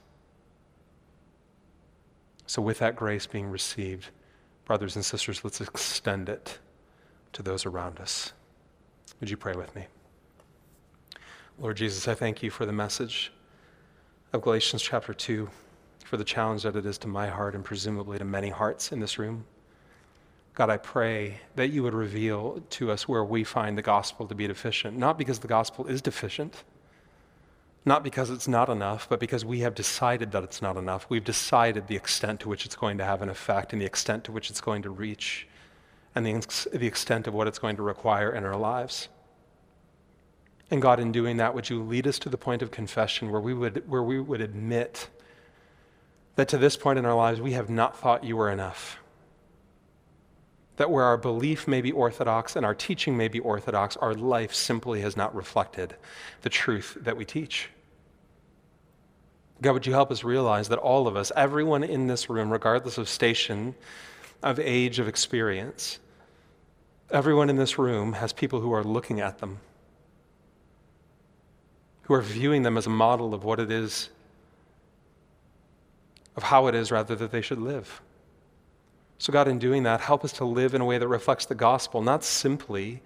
So, 2.47 2.61
with 2.61 2.79
that 2.79 2.95
grace 2.95 3.27
being 3.27 3.49
received, 3.49 4.09
brothers 4.65 4.95
and 4.95 5.03
sisters, 5.03 5.43
let's 5.43 5.61
extend 5.61 6.29
it 6.29 6.59
to 7.33 7.43
those 7.43 7.65
around 7.65 7.99
us. 7.99 8.33
Would 9.19 9.29
you 9.29 9.37
pray 9.37 9.53
with 9.53 9.75
me? 9.75 9.85
Lord 11.57 11.77
Jesus, 11.77 12.05
I 12.09 12.15
thank 12.15 12.43
you 12.43 12.51
for 12.51 12.65
the 12.65 12.73
message 12.73 13.31
of 14.33 14.41
Galatians 14.41 14.81
chapter 14.81 15.13
2, 15.13 15.49
for 16.03 16.17
the 16.17 16.25
challenge 16.25 16.63
that 16.63 16.75
it 16.75 16.85
is 16.85 16.97
to 16.97 17.07
my 17.07 17.27
heart 17.27 17.55
and 17.55 17.63
presumably 17.63 18.17
to 18.17 18.25
many 18.25 18.49
hearts 18.49 18.91
in 18.91 18.99
this 18.99 19.17
room. 19.17 19.45
God, 20.53 20.69
I 20.69 20.75
pray 20.75 21.39
that 21.55 21.69
you 21.69 21.81
would 21.83 21.93
reveal 21.93 22.61
to 22.71 22.91
us 22.91 23.07
where 23.07 23.23
we 23.23 23.45
find 23.45 23.77
the 23.77 23.81
gospel 23.81 24.27
to 24.27 24.35
be 24.35 24.47
deficient, 24.47 24.97
not 24.97 25.17
because 25.17 25.39
the 25.39 25.47
gospel 25.47 25.87
is 25.87 26.01
deficient, 26.01 26.65
not 27.85 28.03
because 28.03 28.29
it's 28.29 28.49
not 28.49 28.67
enough, 28.67 29.07
but 29.07 29.21
because 29.21 29.45
we 29.45 29.59
have 29.61 29.75
decided 29.75 30.33
that 30.33 30.43
it's 30.43 30.61
not 30.61 30.75
enough. 30.75 31.05
We've 31.07 31.23
decided 31.23 31.87
the 31.87 31.95
extent 31.95 32.41
to 32.41 32.49
which 32.49 32.65
it's 32.65 32.75
going 32.75 32.97
to 32.97 33.05
have 33.05 33.21
an 33.21 33.29
effect 33.29 33.71
and 33.71 33.81
the 33.81 33.85
extent 33.85 34.25
to 34.25 34.33
which 34.33 34.49
it's 34.49 34.61
going 34.61 34.81
to 34.81 34.89
reach 34.89 35.47
and 36.15 36.25
the, 36.25 36.67
the 36.73 36.87
extent 36.87 37.27
of 37.27 37.33
what 37.33 37.47
it's 37.47 37.59
going 37.59 37.77
to 37.77 37.81
require 37.81 38.33
in 38.33 38.43
our 38.43 38.57
lives. 38.57 39.07
And 40.71 40.81
God, 40.81 40.99
in 40.99 41.11
doing 41.11 41.37
that, 41.37 41.53
would 41.53 41.69
you 41.69 41.83
lead 41.83 42.07
us 42.07 42.17
to 42.19 42.29
the 42.29 42.37
point 42.37 42.61
of 42.61 42.71
confession 42.71 43.31
where 43.31 43.41
we 43.41 43.53
would, 43.53 43.87
where 43.87 44.01
we 44.01 44.19
would 44.19 44.41
admit 44.41 45.09
that 46.35 46.47
to 46.49 46.57
this 46.57 46.75
point 46.75 46.99
in 46.99 47.05
our 47.05 47.15
lives, 47.15 47.39
we 47.39 47.53
have 47.53 47.69
not 47.69 47.97
thought 47.97 48.23
you 48.23 48.35
were 48.35 48.49
enough. 48.49 48.99
That 50.77 50.91
where 50.91 51.05
our 51.05 51.17
belief 51.17 51.67
may 51.67 51.81
be 51.81 51.91
orthodox 51.91 52.55
and 52.55 52.65
our 52.65 52.75
teaching 52.75 53.15
may 53.15 53.27
be 53.27 53.39
orthodox, 53.39 53.95
our 53.97 54.13
life 54.13 54.53
simply 54.53 55.01
has 55.01 55.15
not 55.15 55.33
reflected 55.35 55.95
the 56.41 56.49
truth 56.49 56.97
that 57.01 57.15
we 57.15 57.25
teach. 57.25 57.69
God, 59.61 59.71
would 59.71 59.85
you 59.85 59.93
help 59.93 60.11
us 60.11 60.25
realize 60.25 60.67
that 60.69 60.79
all 60.79 61.07
of 61.07 61.15
us, 61.15 61.31
everyone 61.35 61.83
in 61.83 62.07
this 62.07 62.29
room, 62.29 62.51
regardless 62.51 62.97
of 62.97 63.07
station, 63.07 63.73
of 64.43 64.59
age, 64.59 64.99
of 64.99 65.07
experience, 65.07 65.99
everyone 67.09 67.49
in 67.49 67.55
this 67.55 67.79
room 67.79 68.11
has 68.13 68.33
people 68.33 68.59
who 68.59 68.73
are 68.73 68.83
looking 68.83 69.21
at 69.21 69.37
them 69.37 69.59
who 72.05 72.13
are 72.13 72.21
viewing 72.21 72.61
them 72.61 72.77
as 72.77 72.85
a 72.85 72.89
model 72.89 73.33
of 73.33 73.43
what 73.43 73.59
it 73.59 73.71
is, 73.71 74.09
of 76.35 76.43
how 76.43 76.67
it 76.67 76.75
is, 76.75 76.91
rather, 76.91 77.15
that 77.15 77.31
they 77.31 77.41
should 77.41 77.57
live. 77.57 78.01
So, 79.17 79.33
God, 79.33 79.47
in 79.47 79.57
doing 79.57 79.83
that, 79.83 80.01
help 80.01 80.23
us 80.23 80.31
to 80.33 80.45
live 80.45 80.75
in 80.75 80.81
a 80.81 80.85
way 80.85 80.99
that 80.99 81.07
reflects 81.07 81.45
the 81.47 81.55
gospel, 81.55 82.03
not 82.03 82.23
simply 82.23 83.01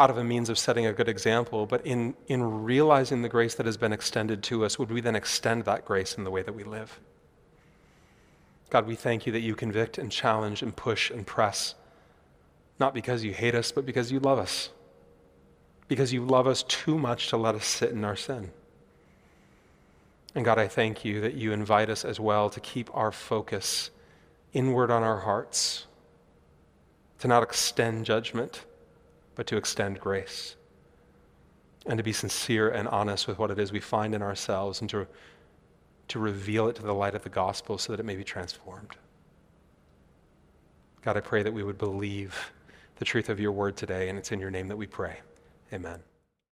out 0.00 0.08
of 0.08 0.16
a 0.16 0.24
means 0.24 0.48
of 0.48 0.58
setting 0.58 0.86
a 0.86 0.92
good 0.94 1.08
example, 1.08 1.66
but 1.66 1.84
in, 1.84 2.14
in 2.28 2.64
realizing 2.64 3.20
the 3.20 3.28
grace 3.28 3.54
that 3.56 3.66
has 3.66 3.76
been 3.76 3.92
extended 3.92 4.42
to 4.44 4.64
us, 4.64 4.78
would 4.78 4.90
we 4.90 5.02
then 5.02 5.16
extend 5.16 5.64
that 5.64 5.84
grace 5.84 6.16
in 6.16 6.24
the 6.24 6.30
way 6.30 6.40
that 6.40 6.54
we 6.54 6.64
live? 6.64 7.00
God, 8.70 8.86
we 8.86 8.94
thank 8.94 9.26
you 9.26 9.32
that 9.32 9.40
you 9.40 9.54
convict 9.54 9.98
and 9.98 10.10
challenge 10.10 10.62
and 10.62 10.74
push 10.74 11.10
and 11.10 11.26
press, 11.26 11.74
not 12.78 12.94
because 12.94 13.24
you 13.24 13.32
hate 13.32 13.54
us, 13.54 13.72
but 13.72 13.84
because 13.84 14.10
you 14.10 14.20
love 14.20 14.38
us 14.38 14.70
because 15.88 16.12
you 16.12 16.24
love 16.24 16.46
us 16.46 16.62
too 16.64 16.98
much 16.98 17.28
to 17.28 17.36
let 17.36 17.54
us 17.54 17.64
sit 17.64 17.90
in 17.90 18.04
our 18.04 18.16
sin. 18.16 18.50
And 20.34 20.44
God, 20.44 20.58
I 20.58 20.68
thank 20.68 21.04
you 21.04 21.20
that 21.22 21.34
you 21.34 21.52
invite 21.52 21.88
us 21.88 22.04
as 22.04 22.20
well 22.20 22.50
to 22.50 22.60
keep 22.60 22.94
our 22.94 23.10
focus 23.10 23.90
inward 24.52 24.90
on 24.90 25.02
our 25.02 25.20
hearts, 25.20 25.86
to 27.18 27.28
not 27.28 27.42
extend 27.42 28.04
judgment, 28.04 28.64
but 29.34 29.46
to 29.46 29.56
extend 29.56 29.98
grace, 29.98 30.54
and 31.86 31.96
to 31.96 32.04
be 32.04 32.12
sincere 32.12 32.68
and 32.68 32.86
honest 32.88 33.26
with 33.26 33.38
what 33.38 33.50
it 33.50 33.58
is 33.58 33.72
we 33.72 33.80
find 33.80 34.14
in 34.14 34.22
ourselves 34.22 34.80
and 34.80 34.90
to, 34.90 35.06
to 36.08 36.18
reveal 36.18 36.68
it 36.68 36.76
to 36.76 36.82
the 36.82 36.94
light 36.94 37.14
of 37.14 37.22
the 37.22 37.28
gospel 37.28 37.78
so 37.78 37.92
that 37.92 38.00
it 38.00 38.06
may 38.06 38.16
be 38.16 38.24
transformed. 38.24 38.96
God, 41.02 41.16
I 41.16 41.20
pray 41.20 41.42
that 41.42 41.52
we 41.52 41.62
would 41.62 41.78
believe 41.78 42.52
the 42.96 43.04
truth 43.04 43.28
of 43.28 43.40
your 43.40 43.52
word 43.52 43.76
today, 43.76 44.08
and 44.08 44.18
it's 44.18 44.32
in 44.32 44.40
your 44.40 44.50
name 44.50 44.68
that 44.68 44.76
we 44.76 44.86
pray. 44.86 45.18
Amen. 45.72 46.02